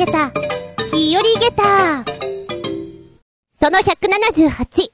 [0.00, 0.30] げた、
[0.94, 2.04] 日和げた。
[3.52, 4.90] その178、10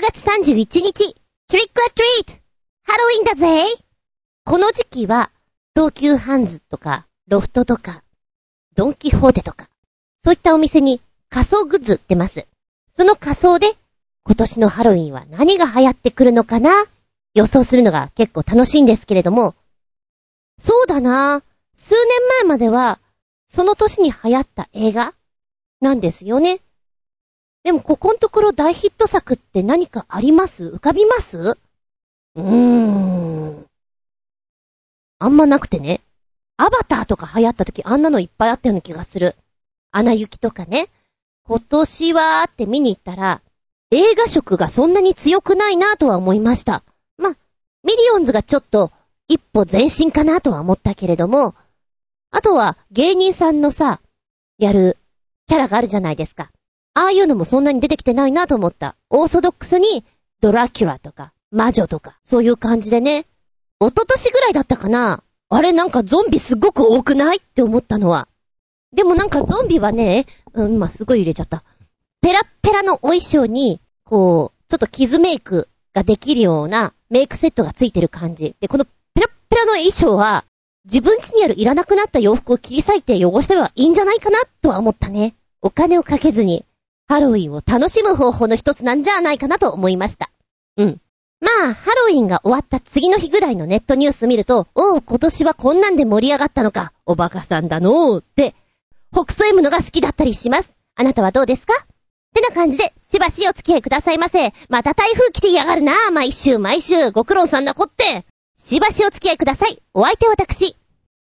[0.00, 1.14] 月31日、
[1.48, 2.32] トリックアトリート
[2.84, 3.62] ハロウィンだぜ。
[4.46, 5.30] この時期は、
[5.74, 8.02] 東急ハンズとか、ロフトとか、
[8.74, 9.68] ドンキホーテとか、
[10.24, 12.46] そういったお店に仮装グッズ売ってます。
[12.88, 13.74] その仮装で、
[14.24, 16.70] 今年のハロウィンは何が流行ってくるのかな？
[17.34, 19.54] 予想するのが結構楽しいんですけれども、
[20.58, 21.42] そうだな。
[21.74, 22.98] 数年前までは、
[23.46, 25.14] その年に流行った映画？
[25.80, 26.60] なんですよね。
[27.62, 30.66] でもここのところ大ヒット作って何かあります？
[30.66, 31.38] 浮かびます？
[31.38, 33.66] うーん。
[35.18, 36.00] あんまなくてね。
[36.58, 39.34] アバターとか流行った時あんなのいっぱいあったような気がする。
[39.92, 40.88] アナ雪とかね。
[41.44, 43.42] 今年はーって見に行ったら、
[43.90, 46.82] 映画色がそんなに強くないなとは思いました。
[47.18, 47.36] ま、ミ
[47.96, 48.90] ニオンズがちょっと
[49.28, 51.54] 一歩前進かなとは思ったけれども、
[52.36, 54.02] あとは芸人さんのさ、
[54.58, 54.98] やる
[55.46, 56.50] キャラがあるじゃないですか。
[56.92, 58.94] ああいうのもそんなに出てきてないなと思った。
[59.08, 60.04] オーソドックスに
[60.42, 63.20] ドラキュラとか魔女とか、そういう感じでね。
[63.80, 68.28] 一昨年ぐらいだったかなあれなんかゾンビすっごく多くないって思ったのは。
[68.92, 71.64] でもなんかゾンビはね、うん、今すごい揺れちゃった。
[72.20, 78.54] ペラッペラのお衣装に、こう、ちょっと傷メイクができるようなメイクセットがついてる感じ。
[78.60, 80.44] で、このペラッペラの衣装は、
[80.86, 85.34] 自分家にあるいらなくなった洋服を切り裂いて汚してはいいんじゃないかなとは思ったね。
[85.60, 86.64] お金をかけずに、
[87.08, 90.30] ハロウィンを楽しむ方法の一つなんじゃないかなと思いました。
[90.76, 91.00] うん。
[91.40, 98.54] まあ、ハロウィンが終わった次の日ぐらいのネットニュース見ると、おう、今年はこんなんで盛り上がったのか、おバカさんだのーって、
[99.12, 100.70] 北斎むのが好きだったりします。
[100.94, 101.74] あなたはどうですか？
[101.74, 101.86] っ
[102.34, 104.52] てな感じで、しばしお付き合いくださいませ。
[104.68, 108.24] また台風来てやがるな毎週毎週、ご苦労さんなこって。
[108.58, 109.82] しばしお付き合いください。
[109.92, 110.74] お相手は私。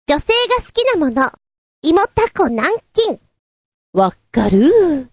[0.07, 1.31] 女性が好きなもの。
[1.83, 3.19] 芋タコ南京。
[3.93, 5.11] わかる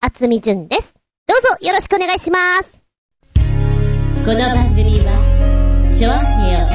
[0.00, 0.94] あつみじゅんです。
[1.26, 2.80] どうぞよろしくお願いします。
[4.24, 6.66] この番組は、ちょあへよ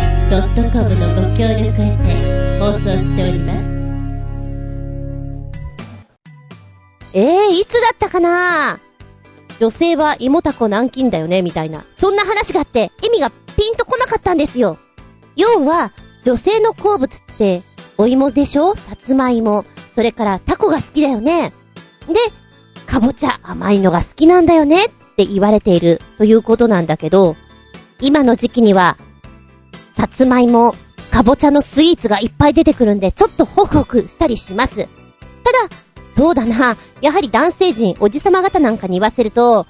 [0.53, 3.71] .com のご協力へて放送しております。
[7.13, 8.81] ええー、いつだったかな？
[9.61, 11.85] 女性は芋タコ南京だよねみたいな。
[11.93, 14.77] そんな話があって、意味がピンとこなかったんですよ。
[15.35, 15.93] 要は、
[16.23, 17.61] 女性の好物って、
[17.97, 18.75] お芋でしょ？
[18.75, 19.65] さつまいも。
[19.93, 21.53] それからタコが好きだよね。
[22.07, 22.15] で、
[22.87, 24.85] かぼちゃ甘いのが好きなんだよね？
[24.85, 27.35] って言われているということなんだけど、
[28.01, 28.97] 今の時期には、
[29.91, 30.75] さつまいも、
[31.11, 34.77] かぼちゃのスイーツがいっぱい出てくるんで、ちょっとホクホクしたりします。
[34.77, 34.89] ただ、
[36.15, 39.67] そうだな、やはり男性陣、おじさま方なんかに言わせると、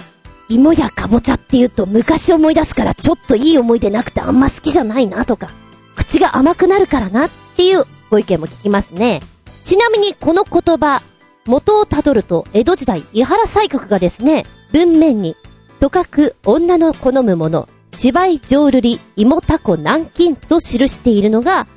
[0.49, 5.51] 芋やかぼちゃって言うと昔思い出すからちょっといい思い出なくてあんま好きじゃないなとか、
[5.95, 9.21] 口が甘くなるからなっていうご意見も聞きますね。
[9.63, 11.01] ちなみにこの言葉、
[11.45, 15.35] 元をたどると江戸時代、伊原西国がですね、文面に、
[15.79, 21.67] とかく女の好むもの、芝居浄瑠璃、芋タコ南京と記しているのが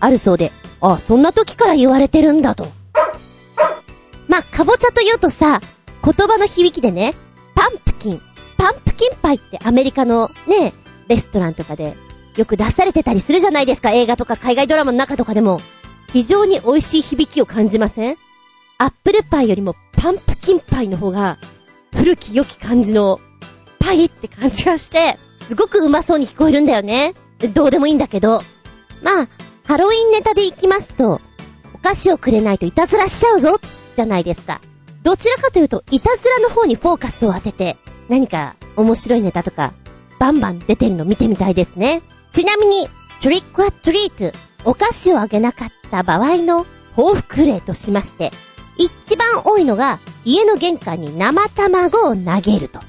[0.00, 2.68] あるそうで、ああ、そんな時から言われてるんだと。
[4.28, 5.60] まあ、かぼちゃというとさ、
[6.04, 7.14] 言葉の響きでね、
[7.54, 7.94] パンプ、
[8.56, 10.72] パンプキンパイってアメリカのね、
[11.08, 11.96] レストランとかで
[12.36, 15.60] よく出されてたりするじゃないですか、映画とか海外ドラマの中とかでも。
[16.12, 18.16] 非常に美味しい響きを感じません？
[18.78, 21.36] アップルパイよりもパンプキンパイの方が
[21.94, 23.20] 古き良き感じの
[23.78, 27.14] パイって感じがして、すごくうまそうに聞こえるんだよね。
[27.52, 28.40] どうでもいいんだけど。
[29.02, 29.28] まあ、
[29.64, 31.20] ハロウィンネタでいきますと、
[31.74, 33.60] お菓子をくれないといたずらしちゃうぞ、
[33.94, 34.60] じゃないですか。
[35.02, 37.76] どちらかというと、いたずらの方にフォーカスを当てて、
[38.08, 39.72] 何か面白いネタとか、
[40.18, 42.02] バンバン出てるの見てみたいですね。
[42.30, 42.88] ちなみに、
[43.22, 48.30] トリックアトリート、お菓子をあげなかった場合の報復例としまして、
[48.78, 52.80] 一番多いのが、家の玄関に生卵を投げると。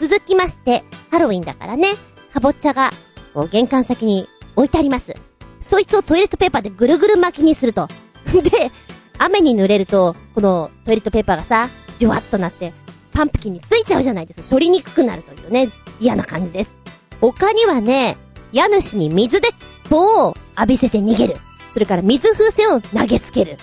[0.00, 1.88] 続きまして、ハロウィンだからね、
[2.32, 2.90] かぼちゃが、
[3.34, 5.14] こう、玄関先に置いてあります。
[5.60, 7.88] そいつをトイレットペーパーでぐるぐる巻きにすると。
[8.42, 8.72] で、
[9.18, 11.68] 雨に濡れると、このトイレットペーパーがさ、
[11.98, 12.72] じゅわっとなって、
[13.18, 14.48] パンプキンについちゃうじゃないですか。
[14.48, 16.76] 取りにくくなるというね、嫌な感じです。
[17.20, 18.16] 他にはね、
[18.52, 19.48] 家主に水で
[19.90, 21.36] 棒を浴びせて逃げる。
[21.74, 23.58] それから水風船を投げつける。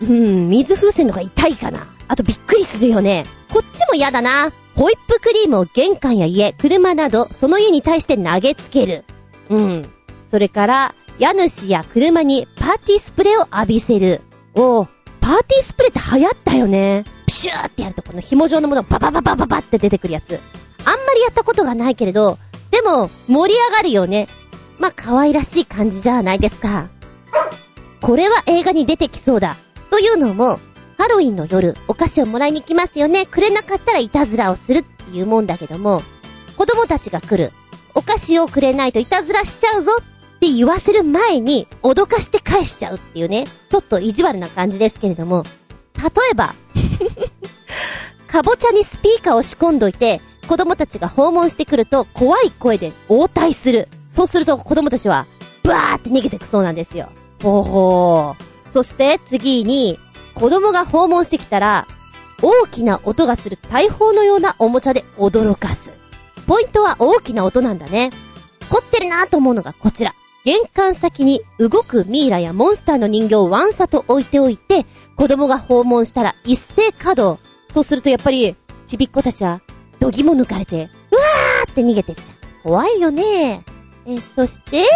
[0.00, 1.88] うん、水風船のが痛いかな。
[2.06, 3.24] あとびっくりするよね。
[3.52, 4.52] こっちも嫌だな。
[4.76, 9.04] ホイップクリームを玄関や家、車など、その家に対して投げつける。
[9.48, 9.90] うん。
[10.24, 14.20] それから、家主や車にパーティースプレーを浴びせる。
[14.54, 14.86] お
[15.20, 17.02] パーティースプレーって流行ったよね。
[17.30, 20.34] プシューってやるとこの紐状のものがババババババって出てくるやつ。
[20.34, 22.38] あんまりやったことがないけれど、
[22.72, 24.26] でも、盛り上がるよね。
[24.80, 26.88] まあ、可愛らしい感じじゃないですか。
[28.00, 29.56] これは映画に出てきそうだ。
[29.90, 30.58] というのも、
[30.98, 33.26] ハロウィンの夜、お菓子をもらいに来ますよね。
[33.26, 36.02] くれなかったらいたずらをするっていうもんだけども、
[36.56, 37.52] 子供たちが来る。
[37.94, 45.44] お菓子をくれないといたずらしちゃうぞって言わせる前に、脅かして返しちゃうっていうね、ちょっと意地悪な感じですけれども、
[46.02, 46.54] 例えば、
[48.26, 53.88] かぼちゃにスピーカーを仕込んどいて、子供たちが訪問してくると、怖い声で応対する。
[54.06, 55.26] そうすると子供たちは、
[55.62, 57.08] バーって逃げてくそうなんですよ。
[57.42, 58.72] ほうほう。
[58.72, 59.98] そして次に、
[60.34, 61.86] 子供が訪問してきたら、
[62.42, 65.92] 大きな音がする大砲のようなおもちゃで驚かす。
[66.46, 68.10] ポイントは大きな音なんだね。
[68.70, 70.14] 凝ってるなと思うのがこちら。
[70.44, 77.40] 玄関先に動くミイラやモンスターの人形をワンサと置いておいて、子供が訪問したら一斉稼働。
[77.68, 78.56] そうするとやっぱり、
[78.86, 79.60] ちびっ子たちは、
[79.98, 82.26] どぎも抜かれて、うわーって逃げてっちゃう。
[82.62, 83.62] 怖いよね
[84.06, 84.84] え、そして？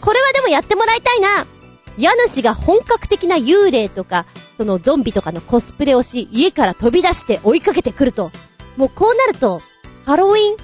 [0.00, 1.46] これはでもやってもらいたいな。
[1.98, 4.24] 家主が本格的な幽霊とか、
[4.56, 8.30] そのゾンビとかのコスプレをし、家から飛び出して追いかけてくると。
[8.76, 9.60] もうこうなると、
[10.06, 10.56] ハロウィン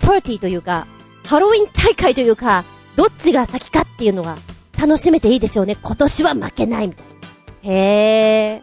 [0.00, 0.86] パーティーというか、
[1.24, 2.64] ハロウィン大会というか、
[2.96, 4.36] どっちが先かっていうのが
[4.78, 5.76] 楽しめていいでしょうね。
[5.82, 7.72] 今年は負けないみたいな。
[7.72, 8.62] へ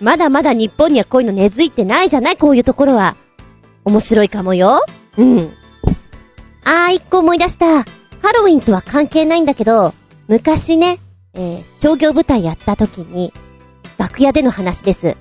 [0.00, 2.36] まだまだ日本にはこういうの根付いてないじゃない？
[2.36, 3.16] こういうところは。
[3.84, 4.80] 面白いかもよ。
[5.16, 5.52] うん。
[6.64, 7.66] あー、一個思い出した。
[7.66, 7.84] ハ
[8.34, 9.92] ロウィンとは関係ないんだけど、
[10.28, 10.98] 昔ね、
[11.34, 13.32] えー、商業舞台やった時に、
[13.98, 15.16] 楽屋での話です。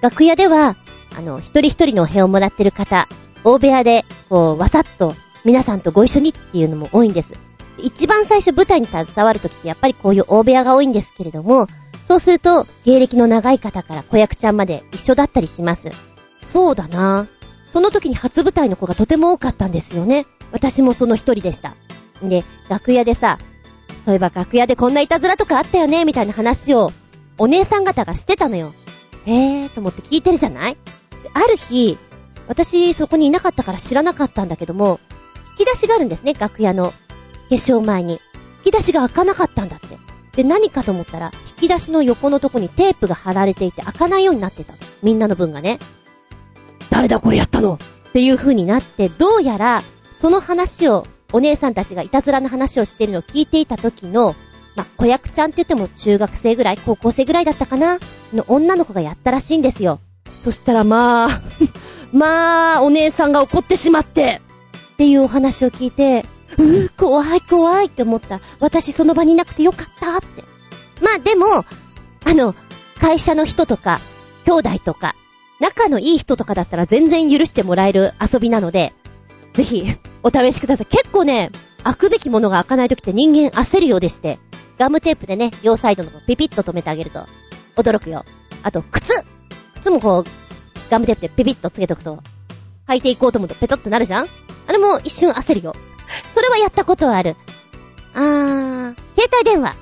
[0.00, 0.76] 楽屋では、
[1.16, 3.08] あの、一人一人のお部屋をもらってる方、
[3.44, 5.14] 大部屋で、こう、わさっと、
[5.44, 7.34] 皆さんとご一緒にっていうのも多いんです。
[7.78, 11.66] 一番最初舞台に携わる時ってやっぱりこういう大部屋が多いんですけれども、
[12.06, 15.90] そうすると、芸歴の長い方から子役ちゃんまで一緒だったりします。
[16.38, 17.28] そうだな
[17.68, 20.26] その時に初舞台の子がとても多かったんですよね。
[20.50, 21.76] 私もその一人でした。
[22.22, 23.38] で、楽屋でさ、
[24.04, 26.90] そういえば楽屋でこんないたずらとかあったよね、みたいな話を、
[27.38, 28.72] お姉さん方がしてたのよ。
[29.24, 30.76] へーと思って聞いてるじゃない？
[31.32, 31.96] ある日、
[32.48, 34.98] 私そこにいなかったから知らなかったんだけども、
[35.64, 36.90] き出しがあるんですね、楽屋の。
[36.90, 36.94] 化
[37.50, 38.20] 粧前に。
[38.64, 39.98] 引き出しが開かなかったんだって。
[40.36, 44.74] で、何かと思ったら、引き出しの横のとこにテープが貼られていて開かないようになってた。
[45.02, 45.78] みんなの分がね。
[46.90, 47.74] 誰だこれやったの？
[47.74, 54.34] っていう風になって、どうやら、その話をお姉さんたちがいたずらの話をしてるのを聞いていた時の、
[54.76, 57.98] ま子役ちゃんって言っても中学生ぐらい、高校生ぐらいだったかな？
[58.32, 60.00] の女の子がやったらしいんですよ。
[60.38, 61.42] そしたらまあ
[62.12, 64.40] まあ、お姉さんが怒ってしまって、
[65.00, 66.26] っていうお話を聞いて、
[66.58, 68.38] うー、怖い怖いって思った。
[68.58, 70.44] 私その場にいなくてよかったって。
[71.02, 71.64] まあでも、
[72.26, 72.54] あの、
[73.00, 73.98] 会社の人とか、
[74.44, 75.16] 兄弟とか、
[75.58, 78.92] 仲のいい人とかだったら全然許してもらえる遊びなので、
[79.54, 79.84] ぜひ、
[80.22, 80.86] お試しください。
[80.86, 81.50] 結構ね、
[81.82, 84.38] 開くべきものが開かない時って人間焦るようでして、
[84.78, 87.26] ガムテープでね、両サイドのピピッと止めてあげると、
[87.74, 88.26] 驚くよ。
[88.62, 89.24] あと、靴
[89.76, 90.30] 靴もこう、
[90.90, 92.22] ガムテープでピピッとつけとくと、
[92.90, 94.28] 履いていこうと思うとペトってなるじゃん？
[94.66, 95.74] あれも一瞬焦るよ。
[96.34, 97.36] それはやったことはある。
[98.14, 99.74] あー、携帯電話。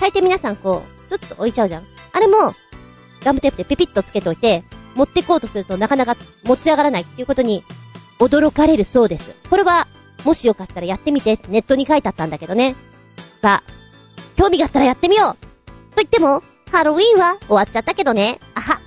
[0.00, 1.86] 大抵皆さんこう、スッと置いちゃうじゃん。
[2.12, 2.54] あれも、
[3.22, 4.64] ガムテープでピピッとつけといて、
[4.96, 7.62] 持ってこうとするとなかなか持ち上がらないっていうことに
[8.18, 9.34] 驚かれるそうです。
[9.48, 9.86] これは、
[10.24, 12.74] もしよかったらやってみてってネットに書いてあったんだけどね。
[13.42, 13.72] さあ、
[14.36, 15.38] 興味があったらやってみようと
[15.98, 18.40] 言っても、ハロウィンは終わっちゃったけどね。
[18.54, 18.80] あは。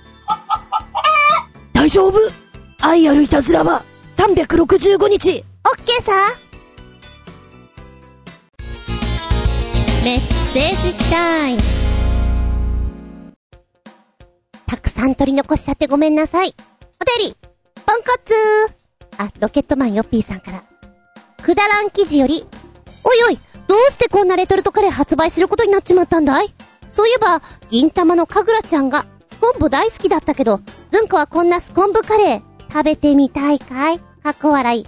[1.72, 2.18] 大丈夫
[2.82, 3.84] 愛あるいたずらは
[4.16, 6.12] 365日オッケーさ
[10.02, 10.20] メッ
[10.52, 11.60] セージタイム。
[14.66, 16.48] たくさん取り残しちゃってごめんなさい。
[16.48, 17.36] お便り、
[17.84, 20.62] ポンコツーあ、ロケットマンヨッピーさんから。
[21.42, 22.46] くだらん記事より、
[23.04, 26.46] おいおい、どうしてこんなレトルトカレー発売することになっちまったんだい？
[26.88, 30.60] そういえば、銀玉のかぐらちゃんが、スコンブ大好きだったけど、
[30.90, 33.98] ずんこはこんなスコンブカレー、食べてみたいかい？
[33.98, 34.86] かっこ笑い。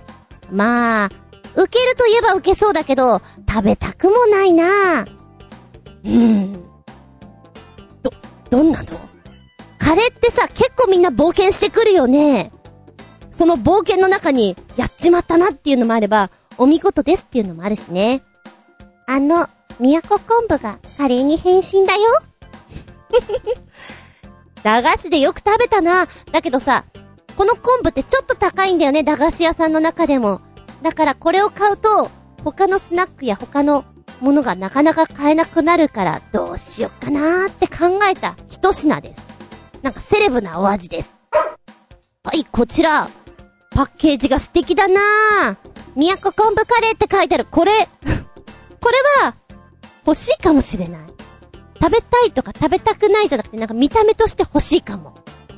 [0.51, 1.11] まあ、
[1.57, 5.05] 受けるといえば受けそうだけど、食べたくもないな
[6.05, 6.53] うん。
[8.03, 8.11] ど、
[8.51, 8.87] どんなの？
[9.79, 12.53] カレーってさ、結構みんな冒険してくるよね。
[13.31, 18.23] その冒険の中に、やっちまったなっていうのもあれば、お見事ですっていうのもあるしね。
[19.07, 19.47] あの、
[19.81, 22.01] 宮古昆布がカレーに変身だよ。
[24.63, 26.07] 駄菓子でよく食べたな。
[26.31, 26.85] だけどさ、
[27.43, 30.43] この昆布ってちょっと高いんだよね、駄菓子屋さんの中でも。
[30.81, 32.09] だからこれを買うと、
[32.45, 33.85] 他のスナックや他の
[34.21, 39.27] ものがなかなか買えなくなるから、どうしよっかなーって考えた一品です。
[39.83, 41.19] なんかセレブなお味です。
[42.23, 43.09] はい、こちら。
[43.75, 45.57] パッケージが素敵だなぁ。
[45.97, 47.49] 宮古昆布カレーって書いてある。
[47.51, 47.73] これ、
[48.81, 49.35] これは、
[50.07, 51.01] 欲しいかもしれない。
[51.81, 55.15] 食べたいとか食べたくないじゃなくて、なんか見た目として欲しいかも。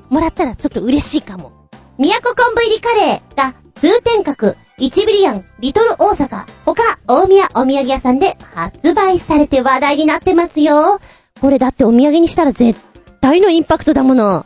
[0.09, 1.53] もらったらちょっと嬉しいかも。
[1.96, 10.98] 宮古昆布入りカレーが通天閣、1ビリアン、リトル大阪、他、大宮お土産屋さんで発売されて話題になってますよ。
[11.40, 12.80] これだってお土産にしたら絶
[13.20, 14.44] 対のインパクトだもの。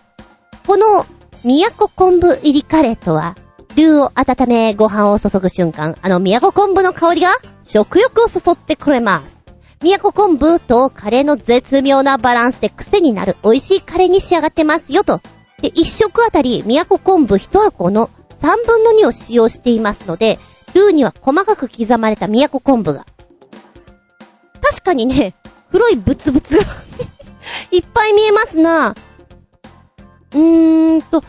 [0.67, 1.07] この、
[1.43, 3.35] 宮古昆布入りカレーとは、
[3.77, 7.31] ルーを温め、ご飯を注ぐ瞬間、あの宮古昆布の香りが
[7.63, 9.45] 食欲をそそってくれます。
[9.81, 15.23] 宮古昆布とカレーの絶妙なバランスで癖になる美味しいカレーに仕上がってますよと。
[15.63, 18.11] で、一食あたり宮古昆布一箱の
[18.41, 20.39] 3分の2を使用していますので、
[20.75, 23.05] ルーには細かく刻まれた宮古昆布が。
[24.61, 25.35] 確かにね、
[25.71, 26.65] 黒いブツブツが
[27.73, 28.95] いっぱい見えますな。
[30.35, 31.29] うーんと、昆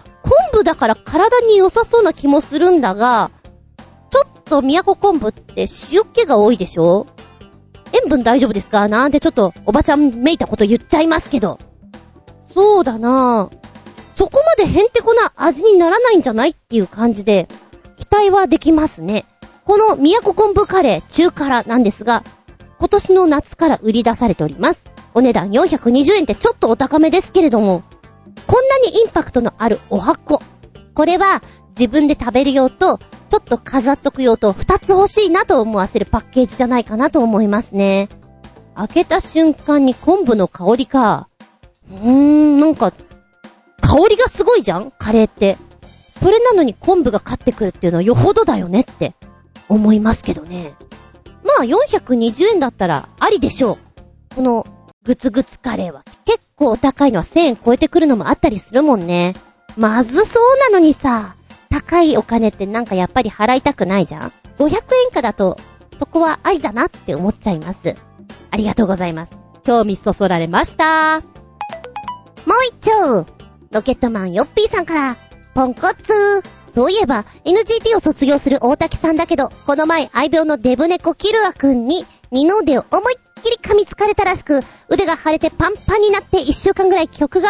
[0.54, 3.32] 布だから体に良さそうな気もするんだが、
[4.12, 7.08] ちょっと宮古昆布って塩気が多いでしょ？
[7.92, 8.88] 塩分大丈夫ですか？
[8.88, 11.58] なんてちょっとおばちゃんめいたこと言っちゃいますけど。
[12.54, 13.50] そうだな
[14.20, 17.48] そこまでへんてこな味にならないんじゃないっていう感じで、
[17.96, 19.24] 期待はできますね。
[19.64, 22.26] この宮古昆布カレー中辛なんですが、
[22.80, 24.84] 今年の夏から売り出されております。
[25.14, 27.82] お値段420円ってちょっとお高めですけれども、
[28.46, 30.42] こんなにインパクトのあるお箱。
[30.94, 33.00] これは自分で食べる用と、
[33.30, 38.10] ちょっと飾っとく用と二つ欲しいなと思わせるパッケージじゃないかなと思いますね。
[38.76, 41.30] 開けた瞬間に昆布の香りか。
[41.90, 42.92] うーん、なんか、
[43.90, 44.92] 香りがすごいじゃん？
[44.92, 45.58] カレーって。
[46.22, 49.16] それなのに昆布が勝ってくるっていうのはよほどだよねって
[49.68, 50.76] 思いますけどね。
[51.44, 53.80] まあ420円だったらありでしょ
[54.32, 54.36] う。
[54.36, 54.68] この
[55.04, 59.34] グツグツカレーは結構お高いのは1000円超えてくるのもあったりするもんね。
[59.76, 61.36] まずそうなのにさ、
[61.70, 64.72] 高いお金ってなんかやっぱり払いたくないじゃん ?500 円
[65.10, 65.58] 以下だと、
[65.98, 67.96] そこはありだなって思っちゃいます。
[68.52, 69.32] ありがとうございます。
[69.64, 71.22] 興味そそられました。
[71.22, 71.30] もう
[72.68, 73.39] 一丁
[73.72, 75.16] ロケットマンヨッピーさんから、
[75.54, 87.50] ポンコツーそういえば、NGT を卒業する大滝さんだけど、この前愛病のデブ猫キルアくんに、二の腕を思いっきり噛みつかれたらしく、腕が腫れてパンパンになって一週間ぐらい曲が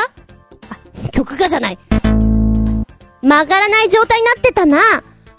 [0.70, 1.80] あ、曲がじゃない。
[3.22, 4.80] 曲がらない状態になってたな。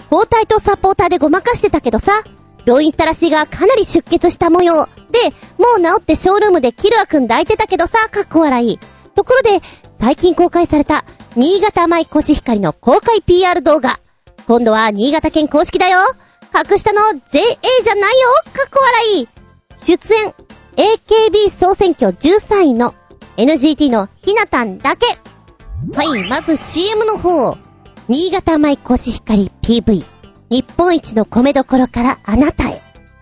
[0.09, 2.25] 包帯とサポーターでごまかしてたけどさ、
[2.65, 4.87] 病院たらしいがかなり出血した模様。
[5.11, 8.79] で、もう治ってショールームでキルアくん抱いてたけどさ、かっこ笑い。
[9.15, 9.61] ところで、
[10.01, 11.05] 最近公開された、
[11.37, 14.01] 新潟舞コシヒカリの公開 PR 動画。
[14.47, 15.99] 今度は新潟県公式だよ。
[16.55, 18.29] 隠したの JA じゃないよ。
[18.47, 18.79] かっこ
[19.13, 19.29] 笑い。
[19.77, 20.35] 出演、
[20.77, 22.95] AKB 総選挙13位の
[23.37, 25.19] NGT のひなたんだけ。
[25.95, 27.59] はい、まず CM の方。
[28.09, 30.03] 新潟舞コシヒカリ PV。
[30.49, 32.81] 日本一の米どころからあなたへ。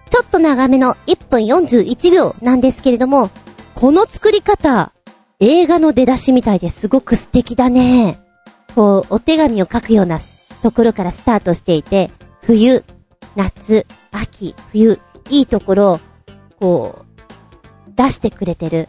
[0.08, 3.30] ちょっと長めの1分41秒なんですけれども、
[3.74, 4.92] この作り方、
[5.40, 8.18] 映画の出だしみたいですごく素敵だね。
[8.74, 10.18] こう、お手紙を書くような
[10.62, 12.10] ところからスタートしていて、
[12.42, 12.84] 冬、
[13.36, 14.98] 夏、秋、冬、
[15.30, 16.00] いいところを、
[16.58, 17.04] こ
[17.88, 18.88] う、出してくれてる。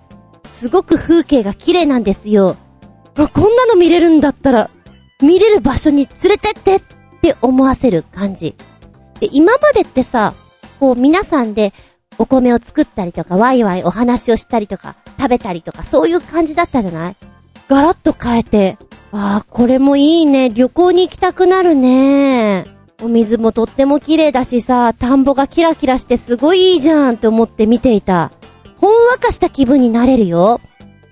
[0.50, 2.58] すごく風景が綺麗なんですよ。
[3.16, 4.72] あ、こんなの見れるんだったら、
[5.22, 6.82] 見れる場所に連れてってっ
[7.22, 8.56] て思わせる感じ。
[9.20, 10.34] で、今までってさ、
[10.80, 11.74] こう皆さんで
[12.20, 17.16] お米を作ったりとか、ワイワイお話をしたりとか、食べたりとか、そういう感じだったじゃない？
[17.68, 18.78] ガラッと変えて、
[19.12, 20.50] ああ、これもいいね。
[20.50, 22.66] 旅行に行きたくなるね。
[23.02, 28.32] お水もとっても綺麗だしさ、田んぼがキラキラしてすごいいいじゃんって思って見ていた。
[28.78, 30.60] ほんわかした気分になれるよ。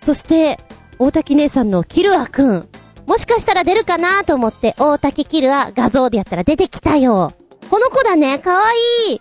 [0.01, 0.59] そして、
[0.99, 2.69] 大滝姉さんのキルアくん。
[3.05, 7.33] もしかしたら出るかなと思って、大滝キルア画像でやったら出てきたよ。
[7.69, 8.63] この子だね、かわ
[9.09, 9.19] いい。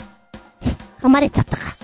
[1.01, 1.76] 噛まれちゃったか。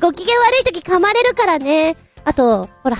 [0.00, 1.96] ご機嫌悪い時噛まれるからね。
[2.24, 2.96] あと、ほら、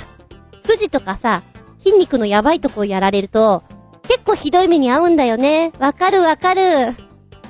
[0.64, 1.42] 筋とかさ、
[1.78, 3.62] 筋肉のやばいとこやられると、
[4.04, 5.72] 結構ひどい目に遭うんだよね。
[5.78, 6.60] わかるわかる。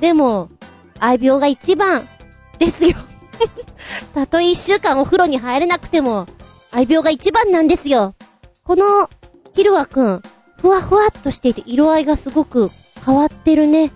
[0.01, 0.51] でも、
[0.99, 2.07] 愛病が一番、
[2.59, 2.97] ですよ。
[4.15, 6.27] たとえ一週間お風呂に入れなくても、
[6.73, 8.15] 愛病が一番なんですよ。
[8.65, 9.09] この、
[9.55, 10.23] ヒルワくん、
[10.61, 12.71] ふわふわっとしていて色合いがすごく
[13.05, 13.93] 変わってるね。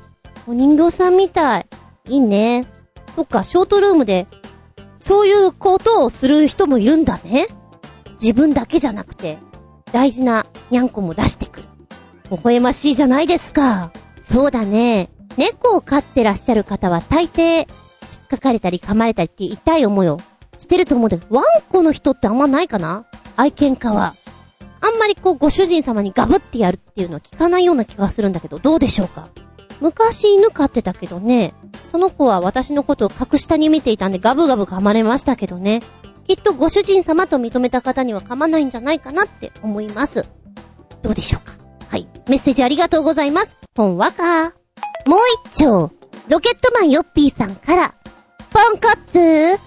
[0.46, 1.66] お人形さんみたい。
[2.08, 2.66] いいね。
[3.14, 4.26] そっか、ショートルームで、
[4.96, 7.46] そういうことをする人もいるんだね。
[8.20, 9.38] 自分だけじゃなくて、
[9.92, 11.68] 大事なにゃんこも出してくる。
[12.30, 13.92] 微笑ましいじゃないですか。
[14.20, 15.10] そうだね。
[15.36, 17.66] 猫を飼ってらっしゃる方は大抵、引っ
[18.28, 20.18] かかれたり噛まれたりって痛い思いを
[20.56, 23.06] してると思うんで、ワンコの人ってあんまないかな？
[23.36, 24.14] 愛犬家は。
[24.82, 29.28] あんまりこう、ご主人様にガブってやるっていうのは聞かないような気がするんだけど、どうでしょうか？
[29.80, 31.54] 昔犬飼ってたけどね、
[31.90, 35.82] その子は私のことを格下に見ていたんでガブガブ噛まれましたけどね。
[36.26, 40.26] きっとご主人様と認めた方には構わないんじゃないかなって思います。
[41.02, 41.52] どうでしょうか？
[41.88, 42.06] はい。
[42.28, 43.56] メッセージありがとうございます。
[43.74, 44.50] ほんわか。
[45.06, 45.90] もう一丁。
[46.28, 47.94] ロケットマンヨッピーさんから。
[48.50, 49.58] ポンコッツー。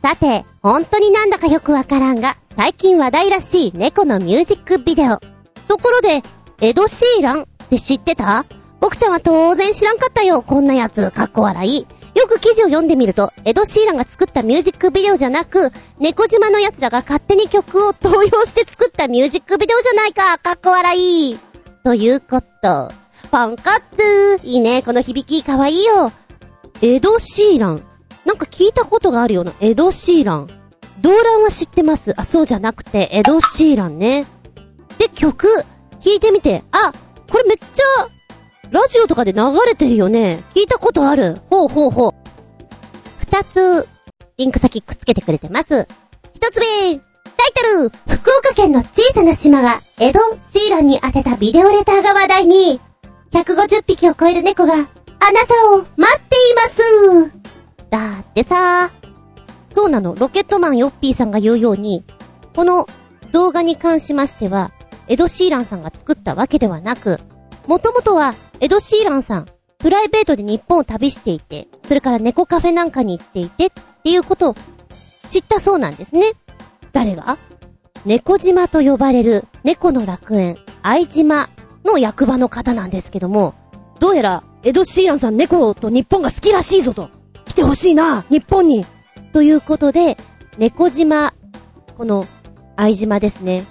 [0.00, 5.18] さて、本当になんだかよくわからんが、最近話題らしい猫のミュージックビデオ。
[5.66, 6.22] ところで、
[6.60, 8.44] エド・シーランって知ってた？
[8.82, 11.86] 僕ちゃんは当然知らんかったよ、こんなやつ、かっこ笑い。
[12.18, 15.70] よく記事を読んでみると、エド・シーランが作ったミュージックビデオじゃなく、
[16.00, 21.38] 猫島の奴らが勝手に曲を投用して作ったミュージックビデオじゃないか、かっこ笑い。
[21.84, 22.90] ということ。
[23.30, 24.48] ポンコッツー。
[24.48, 26.10] いいね、この響きかわいいよ。
[26.80, 27.82] エド・シーラン。
[28.24, 30.48] なんか聞いたことがあるような、エド・シーラン。
[31.02, 32.14] 動乱は知ってます。
[32.16, 34.26] あ、そうじゃなくて、エド・シーランね。
[34.98, 35.46] で、曲、
[36.00, 36.64] 聞いてみて。
[36.72, 36.92] あ、
[37.30, 38.08] これめっちゃ、
[38.72, 40.42] ラジオとかで流れてるよね。
[40.54, 41.36] 聞いたことある。
[41.50, 42.12] ほうほうほう。
[43.18, 43.86] 二つ、
[44.38, 45.86] リンク先くっつけてくれてます。
[46.32, 47.00] 一つ目、タイ
[47.54, 52.80] トル、福岡県の小さな島が、エド・シーランに宛てたビデオレターが話題に、
[53.32, 57.32] 150匹を超える猫が、あなたを待っています
[57.90, 58.90] だってさ、
[59.70, 62.04] そうなの、ロケットマンヨッピーさんが言うように、
[62.56, 62.86] この
[63.32, 64.72] 動画に関しましては、
[65.08, 67.20] エド・シーランさんが作ったわけではなく、
[67.66, 69.46] もともとは、エド・シーランさん、
[69.78, 73.70] プライベートで日本を旅していて、それから猫カフェなんかに行っていて、っ
[74.04, 74.54] ていうことを
[75.28, 76.30] 知ったそうなんですね。
[76.92, 77.38] 誰が？
[78.06, 81.48] 猫島と呼ばれる猫の楽園、愛島
[81.84, 83.54] の役場の方なんですけども、
[83.98, 87.10] どうやら、エド・シーランさん猫と日本が好きらしいぞと。
[87.44, 88.86] 来てほしいな、日本に。
[89.32, 90.16] ということで、
[90.56, 91.34] 猫島、
[91.98, 92.28] この
[92.76, 93.64] 愛島ですね。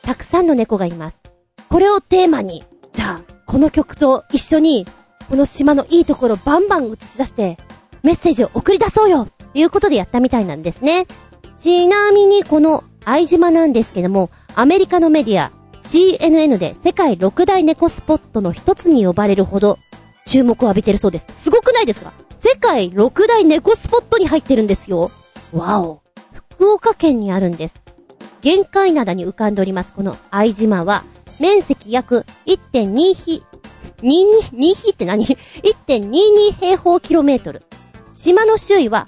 [0.00, 1.20] たくさんの猫がいます。
[1.68, 4.86] これをテーマに、じゃあ、この曲と一緒に、
[5.28, 7.56] この島のいいところバンバン映し出して、
[8.04, 11.06] メッセージを送り出そうよということでやったみたいなんですね。
[11.58, 15.50] ちなみにこの愛島なんですけども、アメリカのメディア
[15.82, 19.78] CNN で世界6大猫スポットの一つに呼ばれるほど
[20.26, 21.26] 注目を浴びてるそうです。
[21.34, 22.12] すごくないですか？
[22.38, 25.10] 世界6大猫スポットに入ってるんですよ。
[25.52, 26.02] わお。
[26.32, 27.74] 福岡県にあるんです。
[28.42, 31.02] 限界灘に浮かんでおりますこの愛島は、
[31.40, 33.42] 面積約1.2ひ、
[34.02, 37.62] 22、2ひって何 ?1.22 平方キロメートル。
[38.12, 39.06] 島の周囲は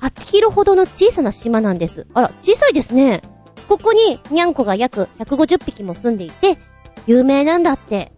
[0.00, 2.06] 8キロほどの小さな島なんです。
[2.14, 3.22] あら、小さいですね。
[3.68, 6.58] ここに、にゃんこが約150匹も住んでいて、
[7.06, 8.12] 有名なんだって。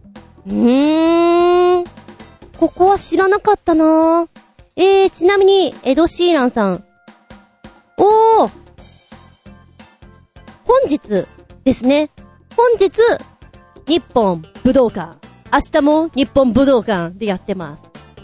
[0.47, 1.83] うーん。
[2.57, 4.27] ここは知らなかったなぁ
[4.75, 6.83] えー、ちなみに、エド・シーランさん。
[7.97, 8.51] おー
[10.65, 11.25] 本日
[11.63, 12.09] ですね。
[12.55, 12.91] 本日、
[13.87, 15.17] 日本武道館。
[15.53, 17.83] 明日も日本武道館でやってます。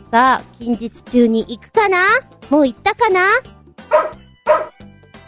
[0.10, 1.98] さあ、近日中に行くかな？
[2.50, 3.22] もう行ったかな？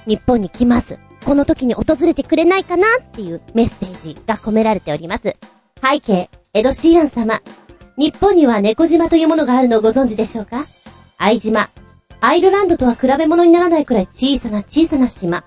[0.07, 0.97] 日本に来ます。
[1.23, 2.87] この時に訪れてくれないかな？
[2.99, 5.37] っていうメッセージが込められております。
[5.81, 7.39] 背景、エド・シーラン様。
[7.95, 10.65] 日本には猫島というものがあるのをご存知でしょうか？
[11.19, 11.69] 愛島。
[12.21, 15.43] アイルランドとは比べ物にならないくらい小さな小さな島。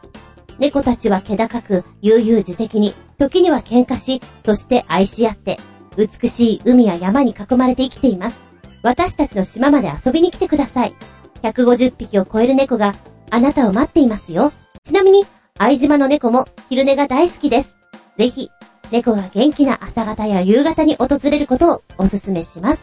[0.59, 5.59] 猫たちは気高く、悠々自適に、時には喧嘩し、そして愛し合って、
[5.97, 8.39] 美しい海や山に囲まれて生きています。
[8.83, 10.95] 私たちの島まで遊びに来てください。
[11.43, 12.95] 150匹を超える猫が
[13.31, 14.53] あなたを待っていますよ。
[14.83, 15.25] ちなみに、
[15.59, 17.75] 愛島の猫も昼寝が大好きです。
[18.17, 18.51] ぜひ、
[18.91, 22.81] 猫が元気な朝方や夕方に訪れることをお勧めします。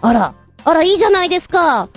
[0.00, 1.88] あら、あら、いいじゃないですか。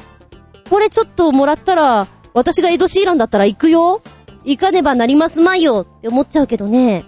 [0.69, 4.01] これちょっともらったら、私がエド・シーランだったら行くよ。
[4.45, 7.05] 行かねばなりますまいよって思っちゃうけどね。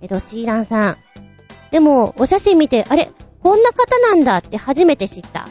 [0.00, 0.96] エド・シーランさん。
[1.70, 3.10] でも、お写真見て、あれ、
[3.42, 5.48] こんな方なんだって初めて知った。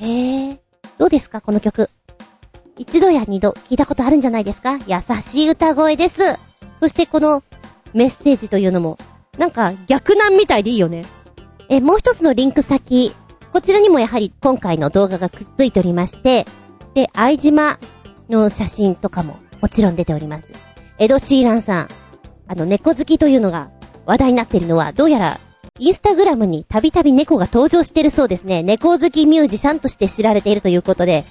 [0.00, 0.60] へえ、
[0.98, 1.90] どうですかこの曲。
[2.78, 4.78] 一度や二度聞いたことあるんじゃないですか？
[4.86, 6.20] 優しい歌声です。
[6.78, 7.42] そしてこの
[7.92, 8.98] メッセージというのも、
[9.38, 11.04] なんか逆難みたいでいいよね。
[11.68, 13.12] え、もう一つのリンク先、
[13.52, 16.46] こちらにもやはり今回の動画がくっついておりまして、
[16.94, 17.78] で、愛島
[18.30, 20.46] の写真とかももちろん出ております。
[20.98, 21.88] エド・シーランさん、
[22.48, 23.70] あの猫好きというのが
[24.04, 25.40] 話題になっているのは、どうやら、
[25.78, 28.62] インスタグラムにたびたび猫が登場しているそうですね。
[28.62, 31.24] 猫好きミュージシャンとして知られているということで、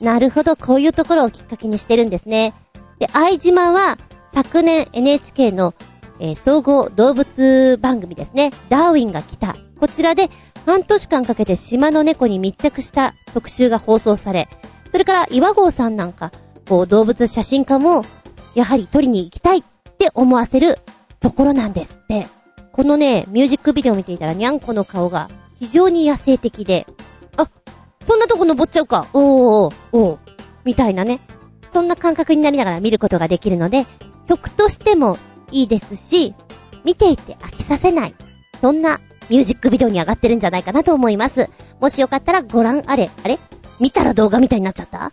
[0.00, 2.52] なるほど、こういうところをきっかけにしてるんですね。
[2.98, 3.96] で、愛島は、
[4.34, 5.74] 昨年 NHK の、
[6.20, 8.50] えー総合動物番組ですね。
[8.68, 9.56] ダーウィンが来た。
[9.78, 10.30] こちらで、
[10.66, 14.48] 半年間かけて島の猫に密着した特集が放送され、
[14.90, 16.32] それから岩合さんなんか、
[16.68, 18.04] こう動物写真家も、
[18.54, 19.62] やはり撮りに行きたいっ
[19.98, 20.78] て思わせる
[21.20, 22.26] ところなんですって。
[22.72, 25.28] このね、ミュージックビデオ見ていたら、にゃんこの顔が
[25.58, 26.86] 非常に野生的で、
[27.36, 27.48] あ、
[28.00, 29.06] そんなとこ登っちゃうか。
[29.12, 30.18] おーおーおー
[30.64, 31.20] みたいなね。
[31.72, 33.86] そんな感覚になりながら見ることができるので、
[34.28, 35.18] 曲としても
[35.50, 36.34] いいですし、
[36.84, 38.14] 見ていて飽きさせない。
[38.60, 41.50] そんなミュージックビデオに上がってるんじゃないかなと思います。
[41.80, 43.10] もしよかったらご覧あれ。
[43.24, 43.38] あれ？
[43.80, 45.10] 見たら動画みたいになっちゃった？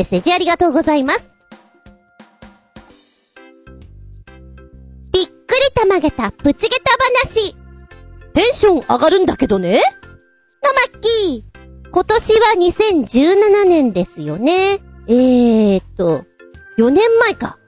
[0.00, 1.28] メッセージありがとうございます。
[5.12, 5.34] びっくり
[5.74, 6.92] たまげたプチゲタ
[7.28, 7.54] 話。
[8.32, 9.74] テンション上がるんだけどね。
[9.74, 9.80] の
[10.92, 11.90] まっきー。
[11.90, 14.78] 今年は2017年ですよね。
[15.06, 16.24] えーっと、
[16.78, 17.58] 4年前か。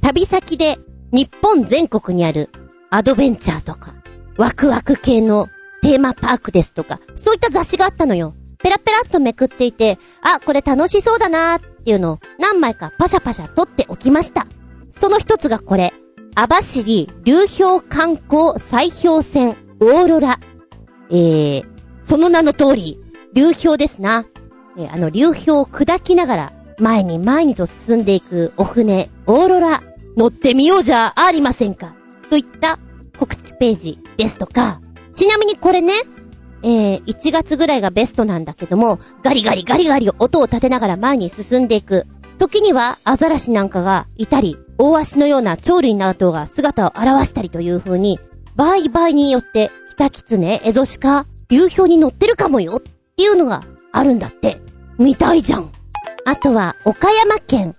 [0.00, 0.78] 旅先で
[1.12, 2.48] 日本全国にある
[2.88, 3.92] アドベンチャーとか、
[4.38, 5.48] ワクワク系の
[5.82, 8.34] テーマパークですとか、そういった雑誌があったのよ。
[8.62, 14.46] ペラペラっとめくっていて、あ、これ楽しそうだなーっていうのを何枚かパシャパシャ撮っておきました。
[14.90, 15.92] その一つがこれ。
[16.36, 20.38] 網走流氷観光砕氷船オーロラ。
[21.10, 21.64] えー、
[22.04, 22.98] その名の通り、
[23.34, 24.26] 流氷ですな。
[24.76, 29.82] えー、あの流氷を砕きながら、前に前にと進んでいくお船、オーロラ、
[30.16, 31.94] 乗ってみようじゃありませんか。
[32.28, 32.78] といった
[33.18, 34.80] 告知ページですとか、
[35.14, 35.92] ちなみにこれね、
[36.62, 42.06] えー、1月ぐらいがベストなんだけども、ガリガリガリガリ音を立てながら前に進んでいく。
[42.38, 48.18] 時にはアザラシなんかがいたり、大足のような鳥類などが姿を現したりという風に、
[48.56, 52.90] 場合場合によって、キタキツネ、エゾシカ、流氷に乗ってるかもよって
[53.22, 54.60] いうのがあるんだって。
[54.98, 55.70] 見たいじゃん。
[56.24, 57.74] あとは、岡山県、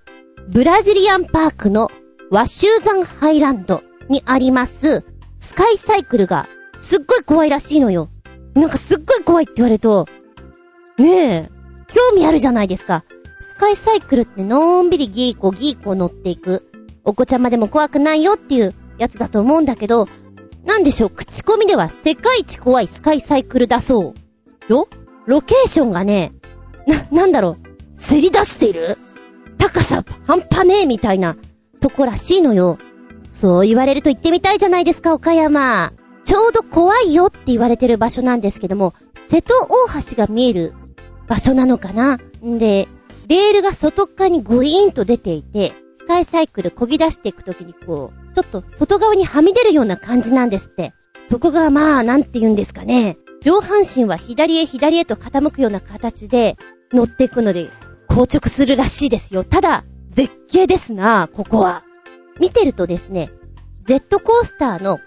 [0.50, 1.90] ブラジリアンパークの
[2.32, 5.04] 和州山ハイランドにあります、
[5.38, 6.48] スカイサイクルが、
[6.80, 8.10] すっごい怖いらしいのよ。
[8.54, 10.08] なんかすっごい怖いって言われると、
[10.98, 11.50] ねえ、
[11.94, 13.04] 興味あるじゃないですか。
[13.42, 16.70] スカイサイクルってのんびりギーコギーコ乗っていく。
[17.04, 20.08] お子ちゃまでも怖くないよっていうやつだと思うんだけど、
[20.64, 24.14] なんでしょう、口コミでは世界一怖いスカイサイクルだそ
[24.70, 24.72] う。
[24.72, 24.88] よ
[25.26, 26.32] ロケーションがね、
[26.86, 28.98] な、なんだろう、せり出している？
[29.58, 31.36] 高さ半端ねえみたいな
[31.80, 32.78] とこらしいのよ。
[33.28, 35.94] そう言われると行ってみたいじゃないですか、岡山。
[36.24, 38.94] ちょうど怖いよって言われてる場所なんですけども、
[39.30, 40.74] 瀬戸大橋が見える
[41.28, 42.18] 場所なのかな？
[42.46, 42.88] んで、
[43.28, 50.94] レールが外側にグイーンと出ていて、スカイサイクル漕ぎ出していくときにこう、ちょっと外側にはみ出るような感じなんですって。
[51.30, 53.18] そこがまあ、なんて言うんですかね。
[53.42, 56.58] 上半身は左へ左へと傾くような形で
[56.92, 57.70] 乗っていくので、
[58.10, 59.46] 硬直するらしいですよ。
[59.46, 61.84] ただ、絶景ですな、ここは。
[62.40, 63.32] 見てるとですね、
[63.84, 65.00] ジェットコースターの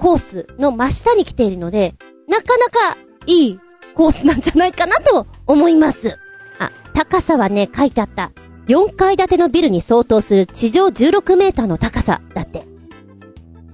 [0.00, 1.94] コースの真下に来ているので、
[2.26, 3.60] なかなかいい
[3.94, 6.16] コースなんじゃないかなと思います。
[6.58, 8.32] あ、高さはね、書いてあった。
[8.66, 12.64] 4階建てのビルに相当する地上16メーターの高さだって。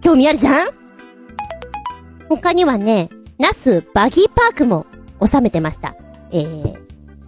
[0.03, 0.69] 興味あるじゃん？
[2.29, 3.09] 他にはね、
[3.39, 4.87] ナスバギーパークも
[5.25, 5.95] 収めてました。
[6.33, 6.77] えー、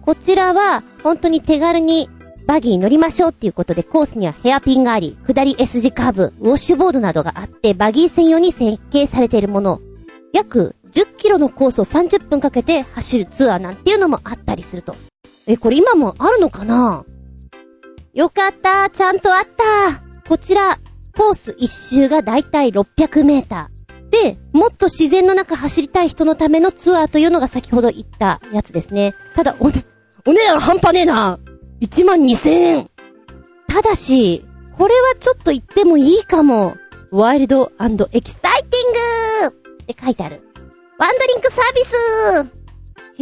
[0.01, 2.09] こちらは本当に手軽に
[2.45, 9.79] バギー乗りましょうっていうことでコースにはヘアピンがあり、下り S 字カーブ、ウォッシュボードなどがあって、バギー専用に設計されているもの。
[10.33, 14.95] 約10キロのコースを30分かけて走るツアーなんていうのもあったりすると。
[15.47, 17.03] え、これ今もあるのかな？
[18.13, 20.79] よかったちゃんとあったこちら、
[21.15, 24.09] コース一周がだいたい600メーター。
[24.09, 29.13] で、もっと自然の中走りたい人のためのツアーというのが先ほど言ったやつですね。
[29.35, 31.39] ただ、お、お値段半端ねえな
[31.81, 32.89] 1万2000円。
[33.67, 34.45] ただし、
[34.77, 36.75] これはちょっと言ってもいいかも。
[37.11, 37.71] ワイルド
[38.11, 40.43] エキサイティングって書いてある。
[40.99, 42.59] ワンドリンクサービス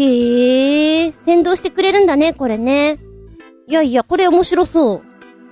[0.02, 3.00] へえ、先導してくれるんだね、これね。
[3.68, 5.02] いやいや、これ面白そう。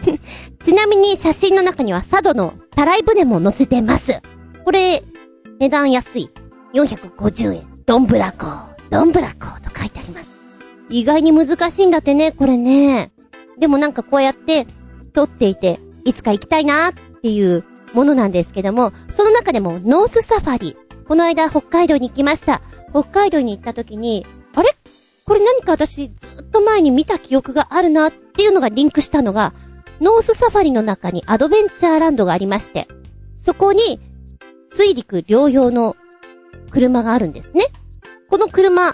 [0.61, 4.21] ちなみに写真の中には佐渡のたらい船も載せてます。
[4.63, 5.03] これ、
[5.59, 6.29] 値段安い。
[6.73, 7.75] 450円。
[7.85, 10.34] ドンブラコー、ドンブラコーと書いてあります。
[10.89, 13.11] 意外に難しいんだってね、これね。
[13.57, 14.67] でもなんかこうやって、
[15.13, 20.77] 撮っていて、いつか行きたいなっていうものなんですけども、その中でもノースサファリ。
[21.07, 22.61] この間北海道に行きました。
[22.91, 24.75] 北海道に行った時に、あれ？
[25.25, 29.53] これ何か私ずっと前に見た記憶があるなっていうのがリンクしたのが、
[30.01, 32.87] ノースサファリの中にアドベンチャーランドがありまして、
[33.37, 33.99] そこに
[34.67, 35.95] 水陸両用の
[36.69, 37.65] 車があるんですね。
[38.29, 38.93] この車、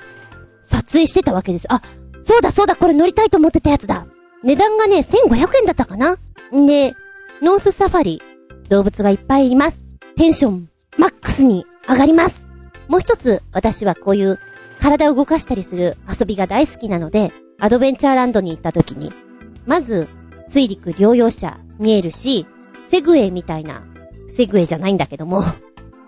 [0.71, 1.67] 撮影してたわけです。
[1.69, 1.81] あ、
[2.23, 4.05] そうだそうだ、これ乗りたいと思ってたやつだ。
[4.43, 6.17] 値段がね、1500円だったかな
[6.53, 6.93] んで、
[7.41, 8.21] ノースサファリ、
[8.69, 9.79] 動物がいっぱいいます。
[10.15, 12.45] テンション、マックスに上がります。
[12.87, 14.39] もう一つ、私はこういう
[14.79, 19.11] 体を動かしたりする遊びが大好きなので、アドベンチャーランドに行った時に、
[19.65, 20.07] まず、
[20.47, 22.45] 水陸両用車見えるし、
[22.89, 23.83] セグウェイみたいな、
[24.27, 25.43] セグウェイじゃないんだけども、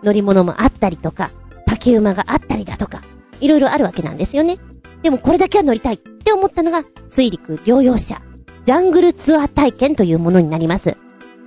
[0.04, 1.32] 乗り物もあったりとか、
[1.66, 3.02] 竹馬があったりだとか、
[3.44, 4.58] いろいろあるわけなんですよね。
[5.02, 8.22] でもこれだけは乗りたいって思ったのが、水陸両用車。
[8.64, 10.96] ジャングルツアー体験というものになります。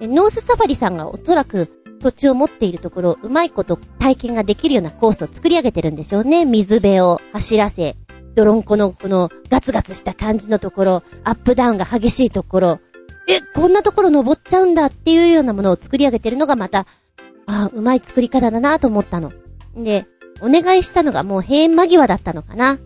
[0.03, 1.71] ノースサファリさんがおそらく
[2.03, 6.45] 土地を持っているところ、うまいこと体験ができるようなコースを作り上げてるんでしょうね。
[6.45, 7.97] 水辺を走らせ、
[8.35, 12.81] 泥んこのこのガツガツした感じのところ、アップダウンが激しいところ、
[13.29, 16.81] え、こんなところ登っちゃうんだっていうようなものを作り上げてるのがまた、
[17.47, 19.33] ああ、うまい作り方だなと思ったの。
[19.75, 20.07] で、
[20.41, 22.79] お願いしたのがもう閉園間際だったのかな。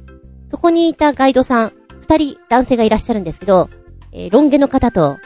[0.49, 3.69] そこにいたガイドさん、二人男性がいらっしゃるんですけど、
[4.13, 5.17] えーロン毛の方と、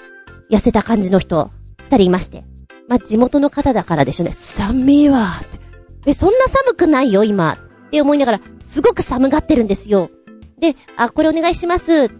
[0.50, 1.50] 痩せた感じの人、
[1.84, 2.44] 二人いまして。
[2.88, 4.32] まあ、地元の方だからでしょうね。
[4.32, 5.58] 寒いわって。
[6.06, 7.54] え、そんな寒くないよ、今。
[7.54, 10.10] って思いながら、すごく寒がってるんですよ。
[10.58, 12.04] で、あ、これお願いします。
[12.04, 12.14] って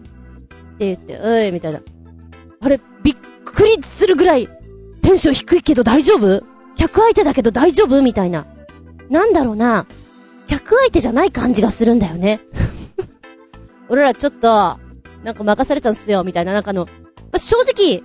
[0.79, 1.81] 言って、おい、みたいな。
[2.61, 4.49] あれ、びっくりするぐらい、
[5.03, 6.43] テンション低いけど大丈夫？
[6.75, 8.01] 客相手だけど大丈夫？
[8.01, 8.47] みたいな。
[9.09, 9.85] なんだろうな。
[10.47, 12.39] 客相手じゃない感じがするんだよね。
[13.89, 14.47] 俺らちょっと、
[15.23, 16.91] なんか任されたんすよ、みたいな、なんかの、ま
[17.33, 18.03] あ正直、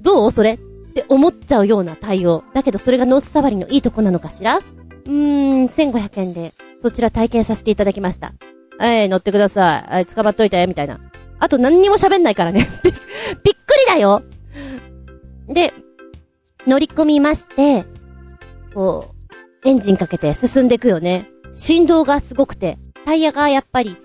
[0.00, 0.30] どう？
[0.30, 0.54] それ？
[0.54, 0.58] っ
[0.94, 2.44] て思っちゃうような対応。
[2.54, 4.58] だけどそれがノースサファリのいいとこなのかしら？
[4.58, 8.32] うーん、1500円で、そちら体験させていただきました。
[8.78, 9.92] はい、乗ってください。
[9.92, 11.00] はい、捕まっといて、みたいな。
[11.38, 12.68] あと何にも喋んないからね。
[12.84, 14.22] びっくりだよ
[15.48, 15.72] で、
[16.66, 17.84] 乗り込みまして、
[18.74, 19.11] こう、
[19.64, 21.28] エンジンかけて進んでいくよね。
[21.52, 23.96] 振動がすごくて、タイヤがやっぱり、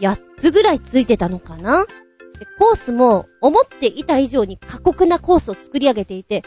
[0.00, 1.84] 8つぐらいついてたのかな？
[1.84, 6.42] でコースも、思っていた以上に過酷なコースを作り上げていて、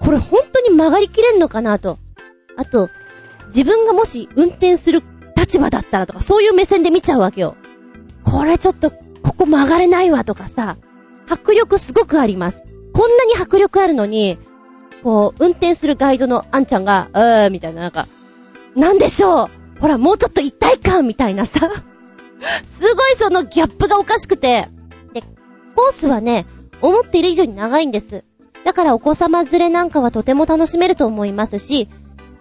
[0.00, 1.98] これ本当に曲がりきれんのかなと。
[2.56, 2.88] あと、
[3.46, 5.02] 自分がもし運転する
[5.36, 7.56] 立場だったらとか、そういう目線で見ちゃうわけよ。
[8.24, 10.78] これちょっと、ここ曲がれないわとかさ、
[11.28, 12.62] 迫力すごくあります。
[12.92, 14.38] こんなに迫力あるのに、
[15.04, 18.08] こう、運転するガイドのあんちゃんが、うーみたいな、なんか、
[18.74, 19.44] なんでしょ
[19.76, 19.80] う？
[19.80, 21.70] ほら、もうちょっと一体感みたいなさ。
[22.64, 24.68] すごいそのギャップがおかしくて。
[25.12, 25.22] で、
[25.76, 26.46] コースはね、
[26.80, 28.24] 思っている以上に長いんです。
[28.64, 31.88] だからお子様連れなんかはとても楽しめると思いますし、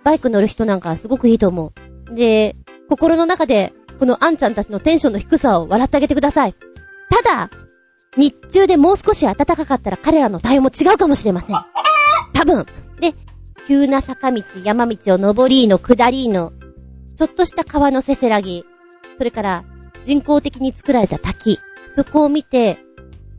[0.03, 1.73] バイク乗る人なんかはすごくいいと思
[2.09, 2.15] う。
[2.15, 2.55] で、
[2.89, 6.55] 心の中で、このあんちゃんたちのテンションの低さを笑ってあげてください。
[7.09, 7.49] ただ、
[8.17, 11.55] 日中でもう少し暖かかったら彼らの対応も違うかもしれません。
[12.43, 12.65] 多分。
[12.99, 13.13] で、
[13.67, 16.51] 急な坂道、山道を登りの下りの、
[17.15, 18.65] ちょっとした川のせせらぎ、
[19.17, 19.63] それから
[20.03, 21.59] 人工的に作られた滝、
[21.95, 22.77] そこを見て、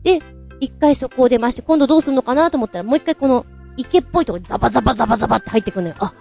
[0.03, 0.21] で、
[0.59, 3.45] 一回そこを出まして、今度どうすんのかなと思ったら、もう一回この
[3.77, 5.95] 池っぽいとこにザバザバザバザバって入ってくるのよ。
[5.99, 6.13] あ、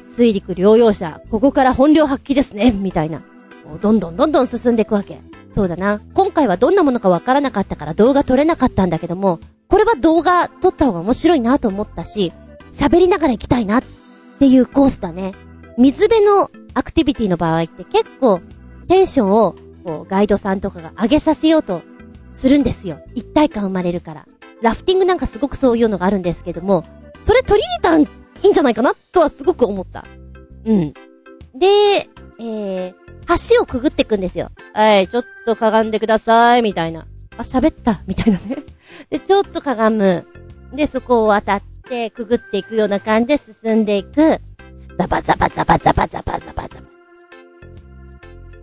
[0.00, 3.22] 水陸両用車、ここから本領発揮ですね、みたいな。
[3.80, 5.20] どんどんどんどん進んでいくわけ。
[5.50, 6.00] そうだな。
[6.12, 12.32] 今回はどんなものかわからなかったから動画撮れなかったんだけども、これは動画撮った方が面白いなと思ったし、
[12.72, 13.82] 喋りながら行きたいなっ
[14.38, 15.32] ていうコースだね。
[15.78, 18.40] 水辺のアクティビティの場合って結構
[18.88, 21.82] テンションをこうガイドさんとかが上げさせようと
[22.30, 23.00] するんですよ。
[23.14, 24.26] 一体感生まれるから。
[24.62, 26.84] ラフティングなんかすごくそういうのがあるんですけども、
[27.20, 28.06] それ取り入れたらい
[28.42, 30.04] いんじゃないかなとはすごく思った。
[30.64, 30.92] うん。
[31.54, 31.66] で、
[32.38, 32.94] えー、
[33.56, 34.50] 橋をくぐっていくんですよ。
[34.72, 37.06] はい、ちょっとかがんでください、みたいな。
[37.36, 38.56] あ、喋った、みたいなね。
[39.10, 40.26] で、ちょっとかがむ。
[40.72, 44.40] で、そこを渡って、くぐっていくような感じで進んでいく。
[44.98, 46.86] ザバザバザバザバザバザバザバ。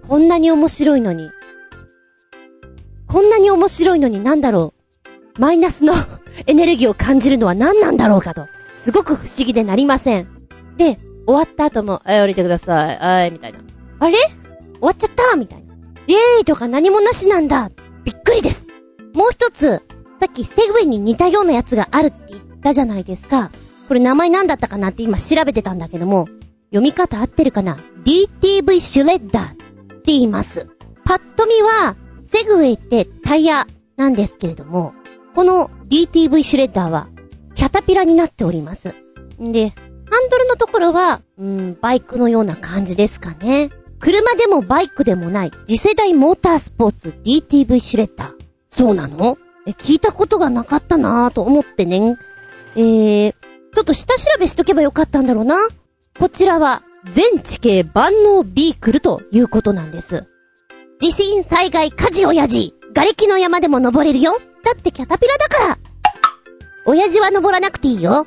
[0.07, 1.29] こんなに面白いのに。
[3.07, 4.73] こんなに面白いのになんだろ
[5.37, 5.41] う。
[5.41, 5.93] マイナスの
[6.45, 8.45] エネルギーを感じるのは何なんだろうかと。
[8.77, 10.27] すごく不思議でなりません。
[10.77, 12.97] で、終わった後も、はい、降りてください。
[12.97, 13.59] はい、みたいな。
[13.99, 14.17] あれ？
[14.17, 15.37] 終わっちゃった？
[15.37, 15.73] みたいな。
[16.07, 17.69] イエーイとか何もなしなんだ。
[18.03, 18.65] びっくりです。
[19.13, 19.81] もう一つ、
[20.19, 23.51] さっきセグウェイに似たようなやつがあるって言ったじゃないですか。
[23.87, 26.27] これ名前なんだったかなって今調べてたんだけども、
[26.69, 29.55] 読み方合ってるかな ?DTV シュレッダーっ
[29.97, 30.69] て言います。
[31.05, 34.93] パッと見は、セグウェイってタイヤなんですけれども、
[35.35, 37.09] この DTV シュレッダーは、
[37.53, 38.95] キャタピラになっております。
[39.41, 43.69] んで、ハンドルのところは、うん、バイクのような感じですかね。
[43.99, 48.33] 車でもバイクでもない、次世代モータースポーツ DTV シュレッダー。
[48.67, 49.37] そうなの？
[49.65, 52.17] え、聞いたことがなかったなぁと思ってね。
[52.75, 55.55] えー、ちょっと下調べしとけばよかったんだろうな。
[56.19, 60.25] こちらは、全地形万能ビークルということなんです。
[60.99, 62.73] 地震、災害、火事、親父。
[62.93, 64.31] 瓦礫の山でも登れるよ。
[64.63, 65.77] だってキャタピラだから。
[66.85, 68.25] 親父は登らなくていいよ。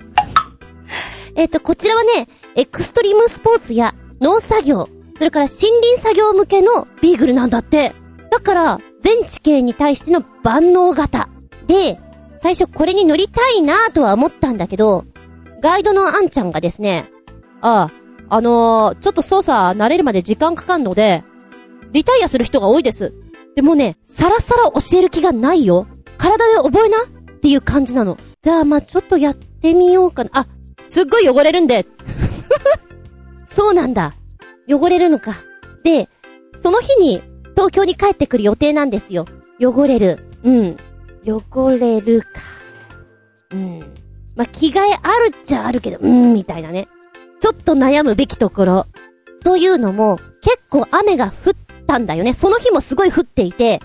[1.36, 7.94] えっと、こちらはね、エクストリームスポーツや農作業、それから森林作業向けのビーグルなんだって。
[8.30, 11.28] だから、全地形に対しての万能型。
[11.68, 12.00] で、
[12.42, 15.04] 最初これに乗りたいなぁとは思ったんだけど、
[15.62, 17.04] ガイドのあんちゃんがですね、
[17.60, 17.88] あ
[18.28, 21.22] あ、あのー、ちょっと操作慣れるまで時間かかんので、
[21.92, 23.14] リタイアする人が多いです。
[23.54, 25.86] でもね、さらさら教える気がないよ。
[26.18, 27.06] 体で覚えなっ
[27.40, 28.18] ていう感じなの。
[28.42, 30.30] じゃあ、まあちょっとやってみようかな。
[30.32, 30.48] あ、
[30.84, 31.86] すっごい汚れるんで。
[33.46, 34.14] そうなんだ。
[34.68, 35.36] 汚れるのか。
[35.84, 36.08] で、
[36.60, 37.22] その日に
[37.56, 39.24] 東京に帰ってくる予定なんですよ。
[39.58, 40.18] 汚れる。
[40.44, 40.76] うん。
[41.26, 42.28] 汚れるか。
[43.52, 43.80] うん。
[44.36, 46.88] まあ、着替えあるっちゃあるけど、うん、みたいなね。
[47.40, 48.86] ちょっと悩むべきところ。
[49.42, 51.52] というのも、結構雨が降っ
[51.86, 52.34] たんだよね。
[52.34, 53.80] その日もすごい降っていて、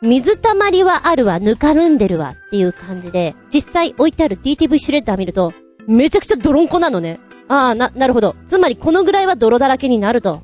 [0.00, 5.52] 水たまりはあるわ、ぬかるんでるわっていう感じで、実際置いてある DTV シュレッダー見ると、
[5.88, 7.18] めちゃくちゃ泥んこなのね。
[7.48, 8.36] ああ、な、なるほど。
[8.46, 10.42] つまりこのぐらいは泥だらけになると。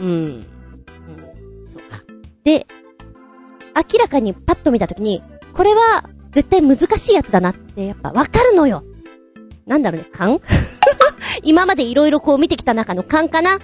[0.00, 0.46] うん。
[2.44, 2.66] で、
[3.74, 5.22] 明らかにパッと見たときに、
[5.52, 8.84] これは絶対難しいやつだなってやっぱわかるのよ。
[9.66, 10.40] なんだろうね、勘？
[11.42, 13.58] 今までいろいろこう見てきた中の勘かな？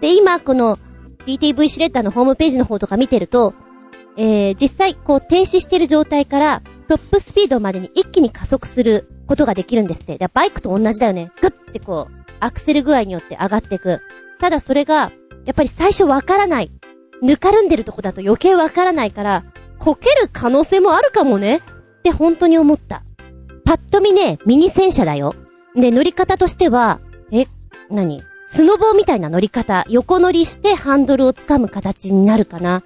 [0.00, 0.78] で、今この
[1.26, 3.54] DTV シレッダーのホームページの方とか見てると、
[4.16, 10.18] えー、実際、こう、停止してる状態から、トップスピードまでに一気に加速することができるんですって。
[10.32, 11.30] バイクと同じだよね。
[11.40, 14.00] グッてこう、アクセル具合によって上がっていく。
[14.40, 15.12] ただそれが、
[15.44, 16.70] やっぱり最初わからない。
[17.22, 19.44] ぬかるんでるとこだと余計わからないから、
[19.78, 21.56] こける可能性もあるかもね。
[21.56, 21.60] っ
[22.02, 23.02] て本当に思った。
[23.64, 25.34] パッと見ね、ミニ戦車だよ。
[25.74, 27.00] で、乗り方としては、
[27.30, 27.46] え、
[27.90, 28.22] 何？
[28.50, 32.82] スノボーみたいな乗り方、横乗りしてハンドルを掴む形になるかな。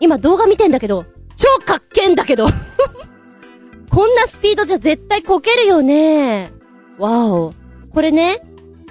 [0.00, 2.48] 今動画見てんだけど、超かっけんだけど
[3.90, 6.52] こんなスピードじゃ絶対こけるよね。
[6.98, 7.54] わお。
[7.94, 8.42] これね、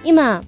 [0.04, 0.42] 今、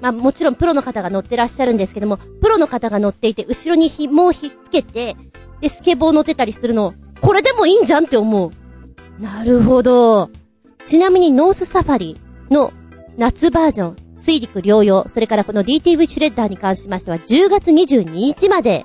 [0.00, 5.16] まあもちろんプロの方が乗ってらっしゃるんですけども、プロの方が乗っていて、後ろに紐を引っつけて、
[5.60, 8.50] で、スケボー乗ってたりするの、これでもいいんじゃんって思う。
[9.22, 10.30] なるほど。
[10.84, 12.72] ちなみにノースサファリの
[13.16, 18.84] 夏バージョン、水陸両用、それからこの DTV シュレッダーに関しましては10月22日まで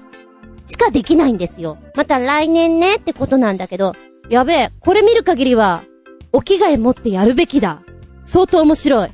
[0.66, 1.78] しかできないんですよ。
[1.96, 3.94] また来年ねってことなんだけど、
[4.30, 5.84] やべえ、これ見る限りは、
[6.32, 7.84] お着替え持ってやるべきだ。
[8.24, 9.10] 相当面白い。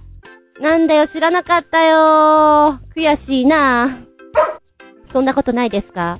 [0.60, 3.98] なんだよ、知らなかったよ悔しいな
[5.12, 6.20] そんなことないですか？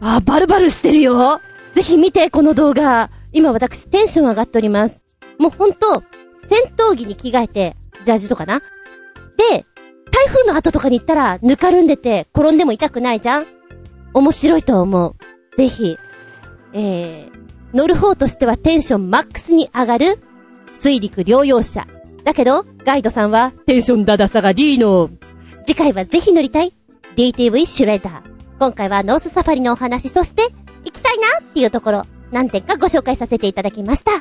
[0.00, 1.40] あ、バルバルしてるよ
[1.74, 3.10] ぜひ見て、この動画。
[3.32, 5.00] 今私テンション上がっております。
[5.38, 6.02] もうほんと、
[6.48, 8.60] 戦闘着に着替えて、ジャージとかな。
[9.36, 9.64] で、
[10.12, 13.46] 台風の後とかに行ったら、ぬかるんでて、転んでも痛くないじゃん
[14.12, 15.56] 面白いと思う。
[15.56, 15.98] ぜひ、
[16.72, 20.20] えー、乗る方としてはテンションマックスに上がる、
[20.72, 21.88] 水陸両用車。
[22.24, 25.10] だけど、ガイドさんは、テンションダダさがリーノ。
[25.66, 26.74] 次回はぜひ乗りたい
[27.16, 28.22] DTV シュレッダー。
[28.58, 30.42] 今回はノースサファリのお話、そして、
[30.84, 34.12] 行きたいなっていうところ、何点かご紹介させていただきました。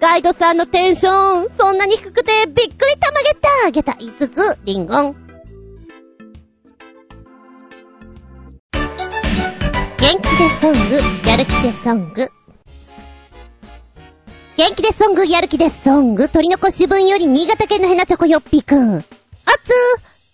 [0.00, 5.16] ガイドさんのテンション、そんなに低くてびっくりたまげたげた5つ、リンゴン。
[9.98, 12.35] 元気でソング、やる気でソング。
[14.56, 18.96] 元気でソング、やる気でソング、鳥の子し分より新潟県のヘナチョコよっぴくん。
[18.96, 19.04] あつー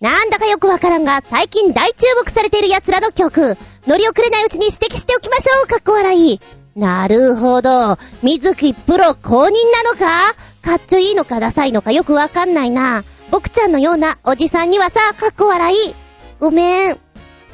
[0.01, 3.59] なんだかよくわからんが、最近大注目されている奴らの曲。
[3.85, 6.41] 乗り遅れないうちに指摘しておきましょうかっこ笑い。
[6.77, 7.99] なるほど。
[8.23, 10.37] 水木プロ公認なのか？
[10.63, 13.03] かっちょいいのかダサいのかよくわかんないな。
[13.33, 15.95] 僕ちゃんのようなおじさんにはさ、かっこ笑い。
[16.39, 16.99] ごめん。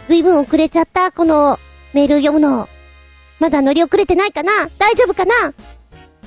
[0.06, 1.58] ずいぶん遅れちゃった、この
[1.94, 2.68] メール読むの。
[3.40, 4.52] まだ乗り遅れてないかな？
[4.78, 5.54] 大丈夫かな？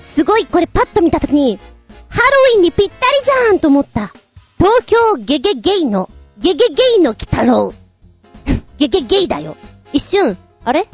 [0.02, 1.60] すごい、これパッと見たときに、
[2.10, 4.12] ハロウィンにぴったりじゃんと思った。
[4.58, 7.74] 東京ゲゲゲイの、ゲゲゲイの鬼太郎。
[8.78, 9.56] ゲゲゲイだよ。
[9.94, 10.88] 一瞬、あれ？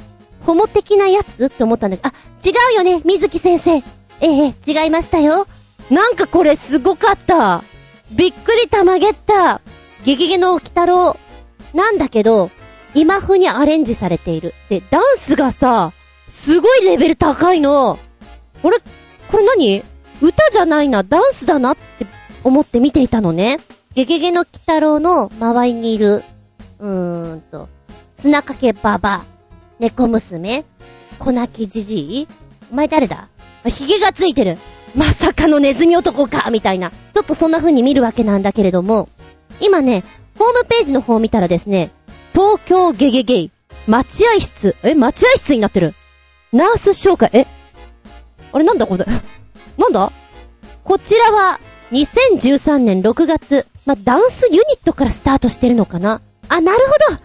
[0.46, 1.48] ホモ的なやつ？
[1.48, 2.14] って思ったんだけど、あ、
[2.46, 3.78] 違うよね、水木先生。
[3.78, 3.84] え
[4.22, 5.48] え、違いましたよ。
[5.90, 7.64] なんかこれすごかった。
[8.12, 9.62] びっくりたまげった。
[10.04, 11.18] ゲゲゲの鬼太郎。
[11.74, 12.50] なんだけど、
[12.96, 14.54] 今風にアレンジされている。
[14.70, 15.92] で、ダンスがさ、
[16.28, 18.00] すごいレベル高いの。
[18.64, 18.78] あれ
[19.30, 19.84] これ何？
[20.22, 22.08] 歌じゃないな、ダンスだなって
[22.44, 23.60] 思って見ていたのね。
[23.94, 26.24] ゲゲゲの鬼太郎の周りにいる、
[26.80, 27.70] うーんと、
[28.14, 29.24] 砂かけばば、
[29.80, 30.66] 猫娘、
[31.20, 32.28] 小泣きじじい
[32.72, 33.28] お前誰だ？
[33.66, 34.58] ヒゲがついてる。
[34.96, 36.90] まさかのネズミ男かみたいな。
[36.90, 39.10] ちょっとそんな風に見るわけなんだけれども、
[39.60, 40.04] 今ね、
[40.40, 41.92] ホームページの方を見たらですね、
[42.34, 43.52] 東京ゲゲゲイ、
[43.88, 45.94] 待合室、え、待合室になってる。
[46.54, 47.46] ナース紹介、え、
[48.54, 49.06] あれなんだこれ？
[49.78, 50.12] なんだ？
[50.84, 51.60] こちらは、
[51.92, 56.22] 2013年6月、まあダンスユニットからスタートしてるのかな？
[56.50, 56.78] あ、なる
[57.10, 57.22] ほど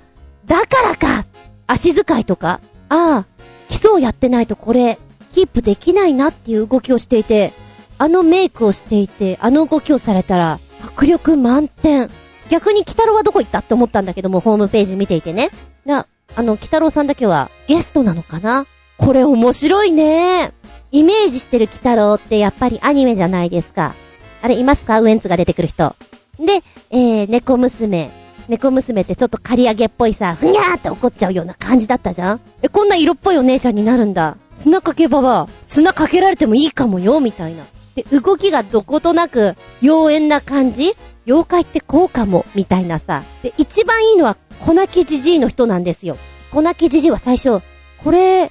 [0.46, 1.24] だからか
[1.66, 3.26] 足使いとか、ああ、
[3.68, 4.98] 基礎をやってないとこれ、
[5.32, 7.52] キープできないなっていう動きをしていて、
[7.98, 12.10] あのメイクをしていて、あの動きをされたら、迫力満点。
[12.50, 15.50] 逆に、北郎はどこ行ったって思ったんだけども、ホームページ見ていてね。
[15.86, 16.06] な、
[16.36, 18.66] あの、北郎さんだけは、ゲストなのかな？
[18.98, 20.52] これ面白いね。
[20.92, 23.94] イメージしてる鬼太郎ってやっぱりアニメじゃないですか。
[24.42, 25.00] あれ、いますか？
[25.00, 25.96] ウエンツが出てくる人。
[26.38, 28.10] で、えー、猫娘。
[28.48, 34.36] 猫娘ってちょっと刈り上げっぽいさ、ふにゃーって怒っちゃうような感じだったじゃんえ、こんな色っぽいお姉ちゃんになるんだ。
[34.52, 37.64] 砂かけばは、砂かけられてもいいかもよ、みたいな。
[37.94, 43.22] で、動きがどことなく、妖艶な感じ妖怪ってこうかも、みたいなさ。
[43.42, 46.18] で、一番いいのは、粉木じじいの人なんですよ。
[46.50, 47.60] 粉木じじいは最初、
[48.02, 48.50] これ、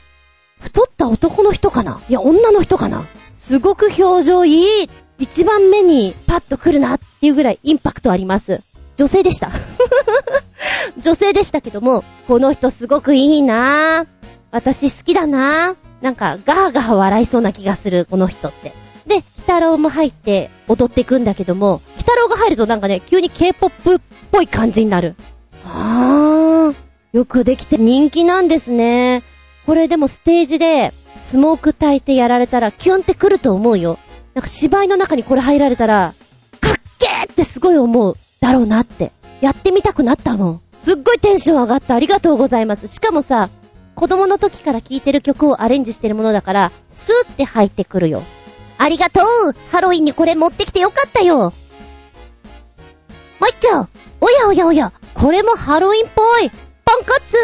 [0.62, 2.02] 太った男の人かな？
[2.08, 3.06] いや、女の人かな？
[3.34, 4.90] すごく表情いい。
[5.20, 8.62] 一番目にパッと来るなっていうぐらいインパクトあります。
[8.96, 9.52] 女性でした。
[10.98, 14.06] 女性でしたけども、この人すごくいいな
[14.52, 18.74] 私好きだななんか、ガーガー笑いそうな気がする、この人って。
[19.06, 24.00] で、鬼太郎も入って踊っていくんだけども、鬼太郎が入るとなんかね、急に K-POP っ
[24.32, 25.16] ぽい感じになる。
[25.64, 26.74] はあ、
[27.14, 29.24] よくできて人気なんですね。
[29.66, 34.00] これでもステージで、スモーク焚いてやられたら、キュンってくると思うよ。
[34.34, 36.14] なんか芝居の中にこれ入られたら、
[36.60, 38.18] かっけーってすごい思う。
[38.40, 39.12] だろうなって。
[39.42, 40.62] やってみたくなったもん。
[40.72, 41.96] すっごいテンション上がった。
[41.96, 42.88] ありがとうございます。
[42.88, 43.50] しかもさ、
[43.96, 48.24] 子供の時から聴いてる曲をアレンジしてるものだから、スーって入ってくるよ。
[48.82, 51.54] ありがとうハロウィンにこれ持ってきてよかったよもう
[53.50, 53.88] 一丁
[54.20, 57.38] おやおやおやこれもハロウィンっぽいポンコツ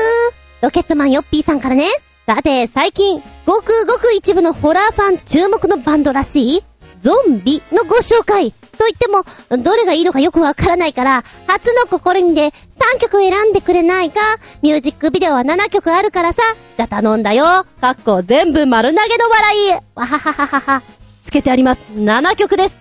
[0.64, 1.86] ロケットマンヨッピーさんからね。
[2.30, 6.64] さて、最近、ごくごく一部のホラーファン注目のバンドらしい、
[7.00, 8.52] ゾンビのご紹介。
[8.52, 9.24] と言っても、
[9.64, 14.20] どれがいいのかよくわからないから、初の試みで3曲選んでくれないか
[14.62, 16.42] ミュージックビデオは7曲あるからさ。
[16.76, 17.66] じゃ頼んだよ。
[17.80, 19.72] かっこ全部丸投げの笑い。
[19.96, 20.82] わははははは。
[21.24, 21.82] つけてあります。
[21.96, 22.78] 7曲です。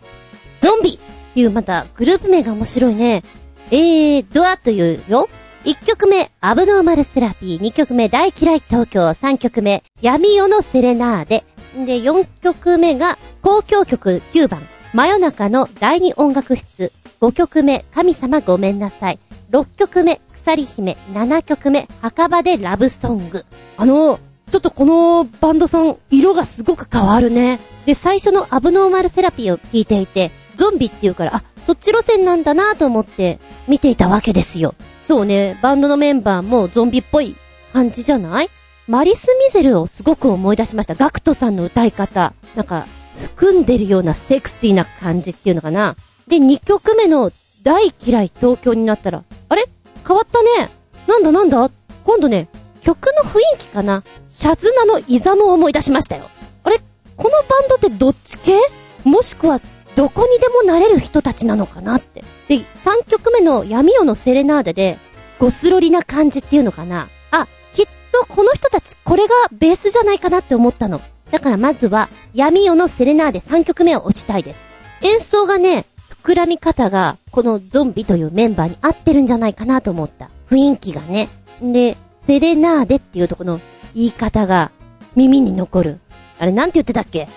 [0.58, 0.98] ゾンビっ
[1.34, 3.22] ていうまたグループ名が面白いね。
[3.70, 5.28] えー、ドアというよ？
[5.66, 7.60] 1曲目、アブノーマルセラピー。
[7.60, 9.00] 2曲目、大嫌い東京。
[9.00, 11.44] 3曲目、闇夜のセレナーデ。
[11.84, 14.62] で、4曲目が、公共曲9番、
[14.94, 16.92] 真夜中の第二音楽室。
[17.20, 19.18] 5曲目、神様ごめんなさい。
[19.50, 20.96] 6曲目、鎖姫。
[21.12, 23.44] 7曲目、墓場でラブソング。
[23.76, 24.20] あの、
[24.52, 27.58] ちょっとこのバンドさん、色がすごく変わるね。
[27.86, 34.76] で、最初のアブノーマルセラピーを聞いていて、ゾンビっていうから、あ、そっち路線なんだなと思って見ていたわけですよ。
[35.08, 37.36] そうね、バンドのメンバーもゾンビっぽい
[37.72, 38.48] 感じじゃない？
[38.88, 40.94] マリス・ミゼルをすごく思い出しました。
[40.94, 42.32] ガクトさんの歌い方。
[42.54, 42.86] なんか、
[43.20, 45.96] 含んでるようなセクシーな感じっていうのかな。
[46.26, 47.32] で、2曲目の
[47.62, 49.64] 大嫌い東京になったら、あれ？
[50.06, 50.70] 変わったね。
[51.06, 51.70] なんだなんだ？
[52.04, 52.48] 今度ね、
[52.80, 56.28] 曲の雰囲気かなシャズナのイザムを思い出しましたよ。
[56.62, 56.80] あれ？
[57.16, 58.58] このバンドってどっち系？
[59.04, 59.60] もしくは、
[59.94, 62.24] どこにでもなれる人たちなのかなって。
[62.48, 62.64] で、3
[63.08, 64.98] 曲目の闇夜のセレナーデで、
[65.38, 71.00] ゴスロリな感じっていうのかなあ、きっとこの人たち、これがベースじゃないかなって思ったの。
[71.30, 74.60] だからまずは、闇夜のセレナーデ3曲目を押したいです。
[75.02, 75.86] 演奏がね、
[76.22, 80.30] 膨らみ方が、このゾンビというメンバーに合ってるんじゃないかなと思った。
[80.48, 81.28] 雰囲気がね。
[81.60, 83.60] で、セレナーデっていうとこの
[83.94, 84.70] 言い方が
[85.14, 86.00] 耳に残る。
[86.38, 87.28] あれなんて言ってたっけ？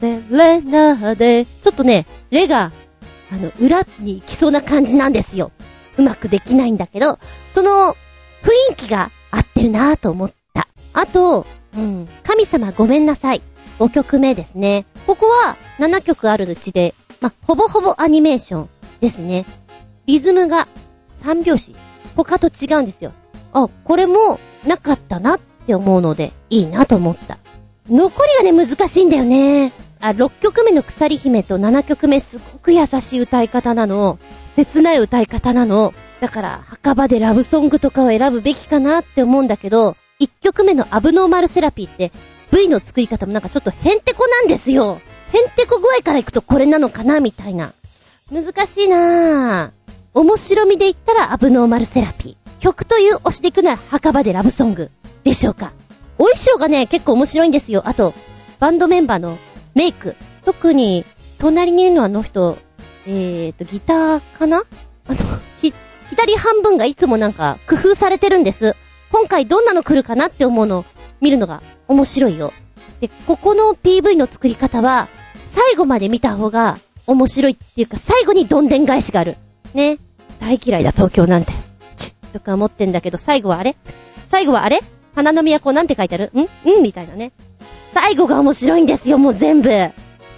[0.00, 1.46] セレナーデ。
[1.46, 2.72] ちょっとね、レが、
[3.30, 5.52] あの、裏に行きそうな感じなんですよ。
[5.96, 7.18] うまくできないんだけど、
[7.54, 7.96] その、
[8.42, 10.68] 雰囲気が合ってるなぁと思った。
[10.92, 11.46] あと、
[11.76, 13.42] うん、神様ごめんなさい。
[13.78, 14.86] 5曲目ですね。
[15.06, 18.68] ここは7曲あるうちで、ま、ほぼほぼアニメーション
[19.00, 19.44] ですね。
[20.06, 20.68] リズムが
[21.22, 21.74] 3拍子。
[22.14, 23.12] 他と違うんですよ。
[23.52, 27.38] あ、これもなかったなって思うので、いいなと思った。
[27.90, 29.72] 残りがね、難しいんだよね。
[30.00, 34.18] あ、6曲目の鎖姫と7曲目すごく優しい歌い方なの。
[34.56, 35.94] 切ない歌い方なの。
[36.20, 42.12] だから、墓場でラブソングとかを選ぶべきかなって思うんだけど、1曲目のアブノーマルセラピーって、
[42.52, 45.00] V の作り方もなんかちょっとヘンテコなんですよ。
[45.32, 47.72] ヘンテコ具合から行くとこれなのかなみたいな。
[48.30, 49.70] 難しいなぁ。
[50.14, 52.60] 面白みで言ったらアブノーマルセラピー。
[52.60, 54.90] 曲という推しでいくなら墓場でラブソング。
[55.24, 55.72] でしょうか。
[56.18, 57.82] お衣装がね、結構面白いんですよ。
[57.84, 58.14] あと、
[58.58, 59.38] バンドメンバーの
[59.76, 60.16] メイク。
[60.46, 61.04] 特に、
[61.38, 62.56] 隣にいるのはあの人、
[63.06, 64.62] えーと、ギターかな？
[65.06, 65.16] あの、
[65.60, 65.74] ひ、
[66.08, 68.74] 左半分がいつもなんか工夫されてるんです。
[69.12, 70.84] 今回どんなの来るかなって思うのを
[71.20, 72.54] 見るのが面白いよ。
[73.00, 75.08] で、ここの PV の作り方は、
[75.46, 79.36] 最後まで見た方が面白いっていうか、最後にどんでん返しがある。
[79.74, 79.98] ね。
[80.40, 81.52] 大嫌いだ東京なんて。
[81.96, 83.76] ち、とか思ってんだけど、最後はあれ？
[84.28, 84.80] 最後はあれ？
[85.14, 86.30] 花の都なんて書いてある？
[86.34, 86.40] ん？
[86.40, 86.82] ん？
[86.82, 87.32] みたいなね。
[87.98, 89.70] 最後が面白いんですよ、もう全部。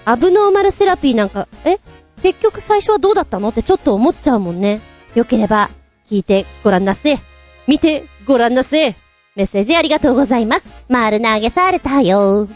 [0.05, 1.79] アブノーマルセラピーなんか、え？
[2.23, 3.49] 結局最初はどうだったの？
[3.49, 4.81] ってちょっと思っちゃうもんね。
[5.17, 5.69] よければ、
[6.07, 7.19] 聞いてごらんなせ。
[7.67, 8.95] 見てごらんなせ。
[9.35, 10.73] メッセージありがとうございます。
[10.89, 12.49] 丸投げされたよ。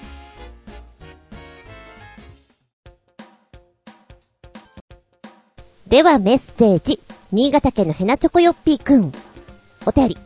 [5.88, 7.00] ではメッセージ。
[7.32, 9.12] 新潟県のヘナチョコヨッピーくん。
[9.84, 10.18] お便り。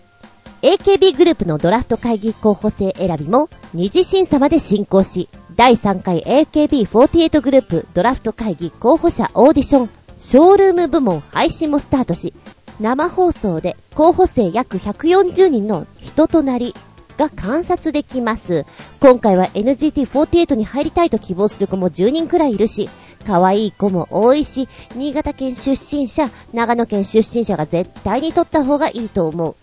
[0.66, 12.34] AKB グループのドラフト会議候補生選びも二次審査まで進行し、第3回 AKB48 グループドラフト会議候補者オーディション、ショールーム部門配信もスタートし、
[12.80, 16.74] 生放送で候補生約140人の人となり
[17.16, 18.66] が観察できます。
[18.98, 22.90] 今回は NGT48 に入りたいと希望する子も10人くらいいるし、
[23.24, 29.54] 可愛い子も多いし、新潟県出身者、長野県出身者が絶対に取った方がいいと思う。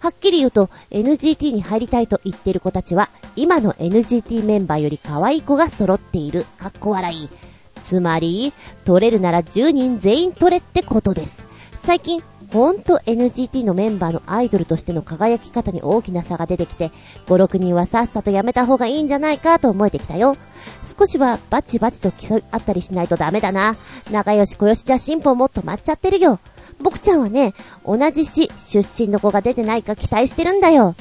[0.00, 6.44] はっきり言うと NGT に入りたいと言ってる子たちは、今の NGT メンバーより可愛い子が揃っている。
[6.58, 7.28] かっこ笑い。
[7.82, 8.52] つまり、
[8.84, 11.44] 取れるなら10人全員取れってことです。
[11.76, 12.22] 最近、
[12.52, 16.90] ほんと NGT のメンバーのアイドルとしての輝き方に大きな差が出てきて、
[17.26, 20.36] 5、6人はさっさとやめた方がいいんじゃないかと思えてきたよ。
[20.98, 23.76] 少しはバチバチと競い合ったりしないとダメだな。
[24.10, 26.40] 仲良し小良しじゃ進歩も止まっちゃってるよ。
[26.80, 27.54] 僕ちゃんはね、
[27.84, 30.94] 同じ市出身の子が出てないか期待してるんだよ。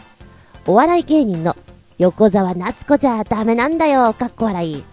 [0.66, 1.56] お笑い芸人の
[1.98, 4.14] 横沢夏子じゃダメなんだよ。
[4.14, 4.84] かっこ笑い。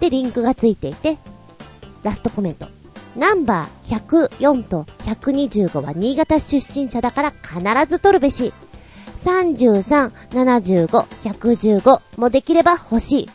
[0.00, 1.18] で、リンクがついていて、
[2.02, 2.68] ラストコメント。
[3.16, 8.52] ナンバー104と125は新潟出身者だから必ず取るべし。
[9.24, 13.30] 33、75、115もできれば欲しい。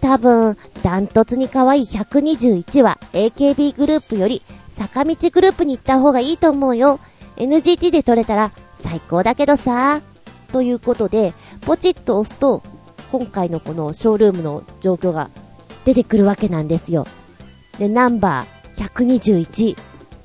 [0.00, 4.42] 多分、ダントツに可愛い121は AKB グループより
[4.76, 7.00] 坂道グループに行った方がいいと思うよ。
[7.36, 10.02] NGT で取れたら最高だけどさ。
[10.52, 12.62] ということで、ポチッと押すと、
[13.10, 15.30] 今回のこのショールームの状況が
[15.84, 17.06] 出てくるわけなんですよ。
[17.78, 19.76] で、ナンバー121。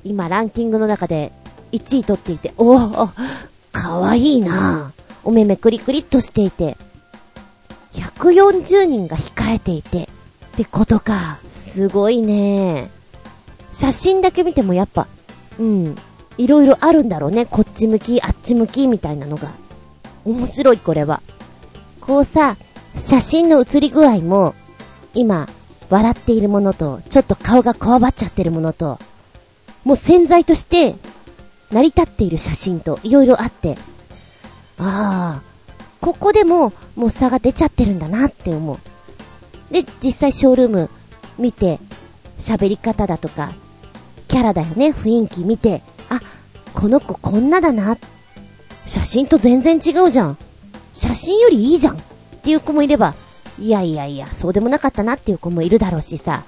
[0.04, 1.32] 今ランキングの中で
[1.72, 3.08] 1位取っていて、おお、
[3.72, 4.92] かわいいな
[5.24, 6.76] お目目クリクリっとしていて、
[7.92, 10.08] 140人が控えていて、っ
[10.56, 11.38] てことか。
[11.48, 12.90] すごいね
[13.72, 15.08] 写真だけ見てもやっぱ、
[15.58, 15.96] うん、
[16.38, 17.46] いろいろあるんだろうね。
[17.46, 19.50] こっち向き、あっち向き、みたいなのが。
[20.24, 21.22] 面白い、これは。
[22.00, 22.56] こうさ、
[22.96, 24.54] 写真の写り具合も、
[25.14, 25.48] 今、
[25.90, 28.98] 笑っているものと、ちょっと顔がこわばっちゃってるものと、
[29.84, 30.94] もう潜在として、
[31.70, 33.76] 成り立っている写真と、いろいろあって、
[34.78, 35.42] ああ、
[36.00, 39.72] ここでも、もう差が出ちゃってるんだなって思う。
[39.72, 40.90] で、実際ショールーム
[41.38, 41.78] 見て、
[42.38, 43.52] 喋り方だとか、
[44.32, 46.18] キャラだよね、雰囲気見て、あ、
[46.72, 47.98] この子こんなだな。
[48.86, 50.38] 写真と全然違うじゃん。
[50.90, 51.96] 写真よりいいじゃん。
[51.96, 51.98] っ
[52.42, 53.14] ていう子もいれば、
[53.58, 56.44] いやいやいや、そうでもなかったなっていう子もいるだろうしさ。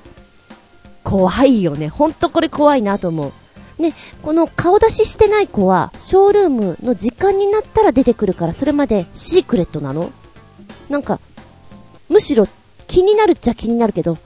[1.02, 1.90] 怖いよね。
[1.90, 3.32] ほんとこれ怖いなと思う。
[3.82, 10.10] で、この顔出ししてない子は、ショールームの時間になったら出てくるから、それまでシークレットなの？
[10.88, 11.20] なんか、
[12.08, 12.46] むしろ
[12.86, 14.16] 気になるっちゃ気になるけど、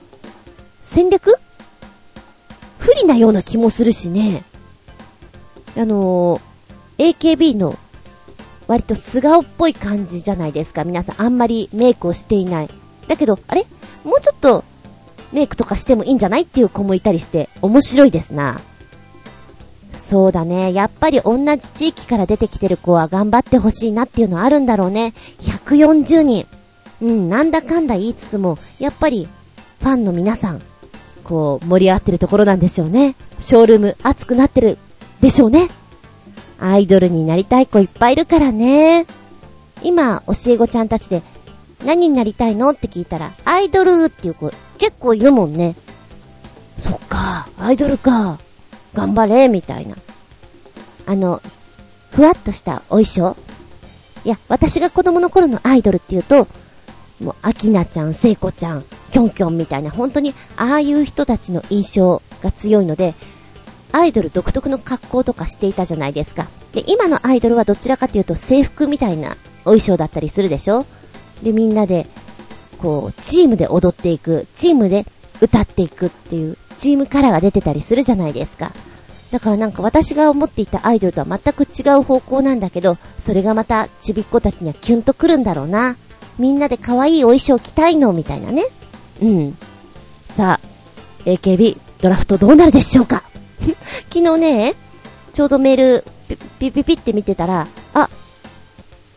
[0.81, 1.35] 戦略？
[2.79, 4.43] 不利なような気もするしね。
[5.77, 7.75] あのー、AKB の
[8.67, 10.83] 割と素顔っぽい感じじゃないですか。
[10.83, 12.69] 皆さんあんまりメイクをしていない。
[13.07, 13.65] だけど、あれ？
[14.03, 14.63] もうちょっと
[15.31, 18.59] メイクとかしてもいいんじゃないっていう子もいたりして面白いですな。
[19.93, 20.73] そうだね。
[20.73, 25.13] やっぱり同じ地域から出てきてる子は頑張ってほしいなっていうのはあるんだろうね。
[25.41, 26.47] 140人。
[27.01, 29.27] うん、なんだかんだ言いつつも、やっぱり
[29.79, 30.61] ファンの皆さん、
[31.29, 33.13] こう盛り上がってるところなんでしょうね。
[33.37, 34.79] ショールーム熱くなってる
[35.21, 35.69] でしょうね。
[36.59, 39.05] アイドルになりたい子いっぱいいるからね。
[39.83, 41.21] 今、教え子ちゃんたちで、
[41.85, 45.75] 何になりたいのって聞いたら、アイドルっていう子結構いるもんね。
[46.79, 48.39] そっか、アイドルか。
[48.95, 49.95] 頑張れ、みたいな。
[51.05, 51.43] あの、
[52.11, 53.37] ふわっとしたお衣装
[54.25, 56.47] いや、私が子供の頃のアイドルっていうと、
[57.21, 63.13] もう、アキナちゃん、セイコちゃん、キョンキョンみたいな、本当に、ああいう人たちの印象が強いので、
[63.91, 66.47] アイドル独特の格好とかしていたじゃないですか。
[66.73, 70.85] で、今のアイドルはどちらかというと制服みたいなお衣装だったりするでしょ？
[71.41, 72.07] で、みんなで、
[72.77, 75.05] こう、チームで踊っていく、チームで
[75.41, 78.71] 歌っていくっていう、チームカラーが出てたりするじゃないですか。
[79.31, 85.97] だからなんか私が思っていたアイドルとは全く違う方向なんだけど、それがまたちびっ子たちにはキュンとくるんだろうな。
[86.39, 88.63] みんなで可愛いお衣装着たいのみたいなね。
[89.21, 89.57] うん。
[90.35, 90.67] さあ、
[91.25, 93.23] AKB ドラフトどうなるでしょうか？
[94.11, 94.75] 昨日ね、
[95.33, 96.05] ちょうどメール、
[96.59, 98.09] ピピピって見てたら、あ、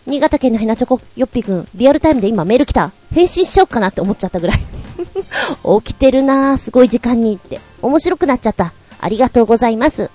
[0.06, 2.90] 新潟県のヘナチョコよっぴくん、リアルタイムで今メール来た。
[3.14, 4.58] 返信しちゃおうかなって思っちゃったぐらい
[5.84, 7.60] 起きてるなぁ、すごい時間にって。
[7.82, 8.72] 面白くなっちゃった。
[9.00, 10.10] ありがとうございます。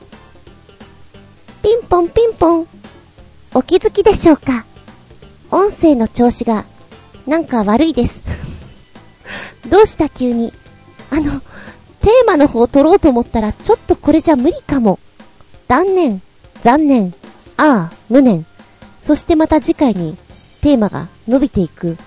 [1.62, 2.68] ピンポンピンポン。
[3.53, 4.66] お気づきでしょうか？
[5.51, 6.66] 音声の調子が、
[7.28, 8.23] なんか悪いです。
[9.69, 10.53] どうした急に？
[11.11, 11.41] あの、
[12.01, 14.99] テーマの方を取ろうと思ったら、ちょっとこれじゃ無理かも。
[15.67, 16.21] 断念、
[16.63, 17.13] 残念、
[17.57, 18.45] ああ、無念。
[19.01, 20.17] そしてまた次回に、
[20.61, 21.97] テーマが伸びていく、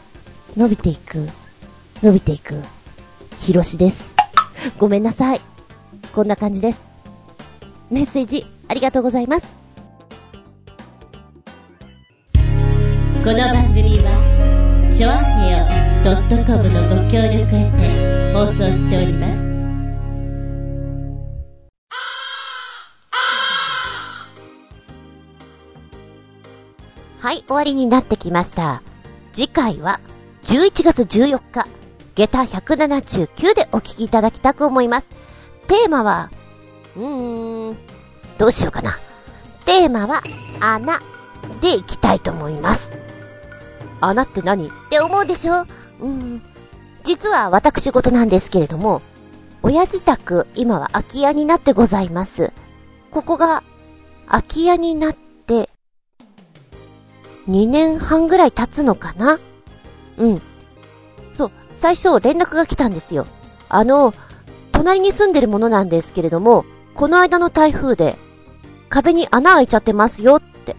[0.56, 1.28] 伸びていく、
[2.02, 2.62] 伸びていく。
[3.40, 4.14] ひろしです。
[4.78, 5.40] ごめんなさい。
[6.14, 6.84] こんな感じです。
[7.90, 9.46] メッセージ、ありがとうございます。
[13.22, 13.99] この番組
[15.00, 15.64] チョアヘオ
[16.44, 19.40] .com のご協力へて放送しております
[27.18, 28.82] はい、終わりになってきました。
[29.32, 30.00] 次回は、
[30.44, 31.66] 11月14日、
[32.14, 35.06] 下駄179でお聞きいただきたく思います。
[35.66, 36.30] テーマは、
[36.94, 37.76] うーん、
[38.36, 38.98] どうしようかな。
[39.64, 40.22] テーマは、
[40.60, 41.00] 穴
[41.62, 43.09] でいきたいと思います。
[44.00, 44.68] 穴って何？
[44.68, 45.66] って思うでしょ？
[46.00, 46.42] うん。
[47.04, 49.02] 実は私事なんですけれども、
[49.62, 52.52] 親自宅、今は空き家になってございます。
[53.10, 53.62] ここが、
[54.26, 55.70] 空き家になって、
[57.48, 59.38] 2年半ぐらい経つのかな？
[60.18, 60.42] うん。
[61.34, 63.26] そう、最初連絡が来たんですよ。
[63.68, 64.14] あの、
[64.72, 68.16] 隣に住んでるものなんですけれども、この間の台風で、
[68.88, 70.76] 壁に穴開いちゃってますよって。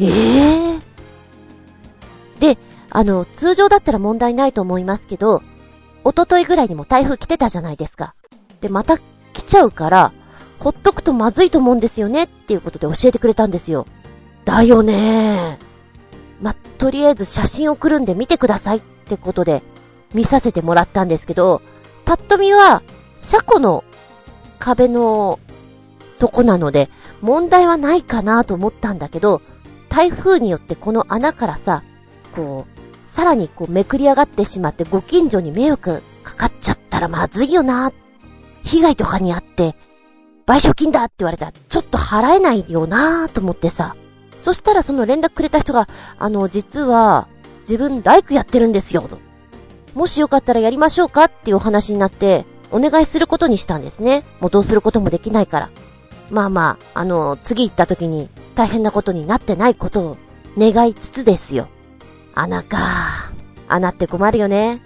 [0.00, 0.82] ええで、
[2.90, 5.42] あの、通常だったら問題ないと思いますけど、
[6.04, 8.14] 一昨日ぐらいにも台風来てたじゃないですか。
[8.60, 10.12] で、また来ちゃうから、
[10.58, 13.86] ほっとくとまずいと思うんですよねっていうことで教えてくれたんですよ。
[14.44, 15.58] だよね
[16.40, 19.62] ま、とりあえず写真送るんで見てくださいってことで
[20.14, 21.60] 見させてもらったんですけど、
[22.04, 22.82] パッと見は、
[23.18, 23.84] 車庫の
[24.58, 25.38] 壁の
[26.18, 26.88] とこなので
[27.20, 29.42] 問題はないかなと思ったんだけど、
[29.88, 31.82] 台風によってこの穴からさ、
[32.34, 37.92] こう、さらにこうめくり上がってしまってご近所に迷惑かかっちゃったらまずいよな。
[38.62, 39.74] 被害とかにあって、
[40.46, 43.96] 賠償金だって言われたらちょっと払えないよなと思ってさ。
[44.42, 47.28] そしたらその連絡くれた人が、あの、実は、
[47.60, 49.18] 自分大工やってるんですよ、と。
[49.94, 54.24] もしよかったらやりましょうかっていうお話になって、お願いすることにしたんですね。
[54.40, 55.70] もうどうすることもできないから。
[56.30, 60.16] まあまあ、あの、次行った時に大変なことになってないことを
[60.56, 61.68] 願いつつですよ。
[62.38, 63.32] 穴か。
[63.66, 64.80] 穴って困るよね。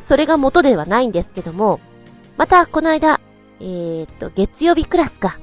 [0.00, 1.78] それが元ではないんですけども、
[2.36, 3.20] またこの間、
[3.60, 5.38] えー、っと、月曜日クラスか。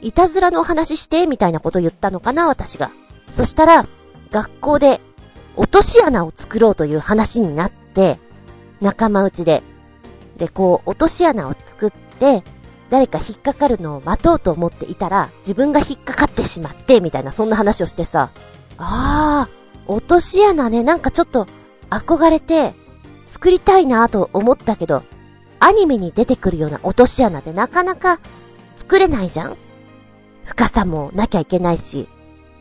[0.00, 2.92] いたずらのお話して、みたいなこと言ったのかな、私が。
[3.30, 3.86] そしたら、
[4.30, 5.00] 学校で、
[5.56, 8.20] 落とし穴を作ろうという話になって、
[8.80, 9.64] 仲間内で。
[10.36, 12.44] で、こう、落とし穴を作って、
[12.90, 18.30] 誰か引っかかるのを待とうと思っていたら、自分が引っかかってしまって、みたいな、そんな話をしてさ、
[18.78, 21.46] あー、落とし穴ね、なんかちょっと、
[21.90, 22.74] 憧れて、
[23.24, 25.02] 作りたいなと思ったけど、
[25.58, 28.20] アニメに出てくるような落とし穴でなかなか
[28.76, 29.56] 作れないじゃん
[30.44, 32.08] 深さもなきゃいけないし。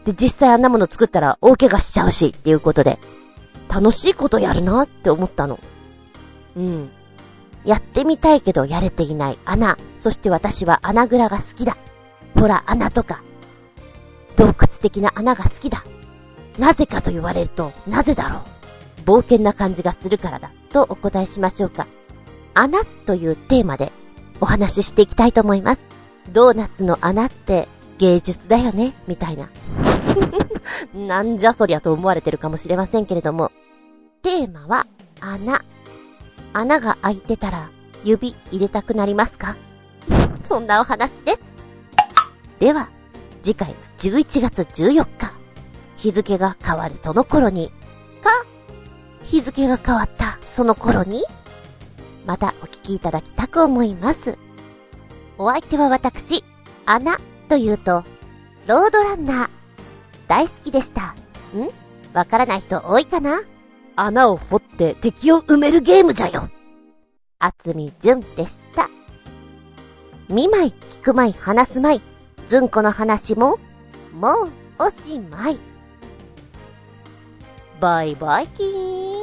[0.05, 2.99] で、実際あんなもの作ったら大怪我しちゃうしっていうことで、
[3.69, 5.59] 楽しいことやるなって思ったの。
[6.55, 6.89] うん。
[7.63, 9.77] やってみたいけどやれていない穴。
[9.97, 11.77] そして私は穴蔵が好きだ。
[12.35, 13.21] ほら、穴とか。
[14.35, 15.83] 洞窟的な穴が好きだ。
[16.57, 18.41] なぜかと言われると、なぜだろう。
[19.05, 20.51] 冒険な感じがするからだ。
[20.71, 21.87] とお答えしましょうか。
[22.53, 23.91] 穴というテーマで
[24.39, 25.81] お話ししていきたいと思います。
[26.31, 29.49] ドーナツの穴って芸術だよねみたいな。
[30.95, 33.51] なんじゃそりゃと思われてるかもしれませんけれども。
[34.21, 34.87] テーマは
[35.19, 35.61] 穴。
[36.53, 37.69] 穴が開いてたら
[38.03, 39.55] 指入れたくなりますか？
[40.45, 41.41] そんなお話です。
[42.59, 42.89] では、
[43.43, 45.44] 次回は11月14日。
[46.05, 47.71] 日付が変わるその頃に、
[48.21, 48.29] か、
[49.23, 51.23] 日付が変わったその頃に、
[52.27, 54.37] またお聞きいただきたく思います。
[55.39, 56.43] お相手は私、
[56.85, 58.03] 穴というと、
[58.67, 59.49] ロードランナー。
[60.27, 61.15] 大好きでした。
[61.55, 61.69] ん？
[62.13, 63.41] わからない人多いかな？
[63.95, 66.49] 穴を掘って敵を埋めるゲームじゃよ。
[67.39, 68.91] あつみじゅんでした。
[70.29, 72.01] 見まい、聞くまい、話すまい。
[72.47, 73.57] ずんこの話も、
[74.13, 75.57] もう、おしまい。
[77.79, 79.14] バイバイキーン。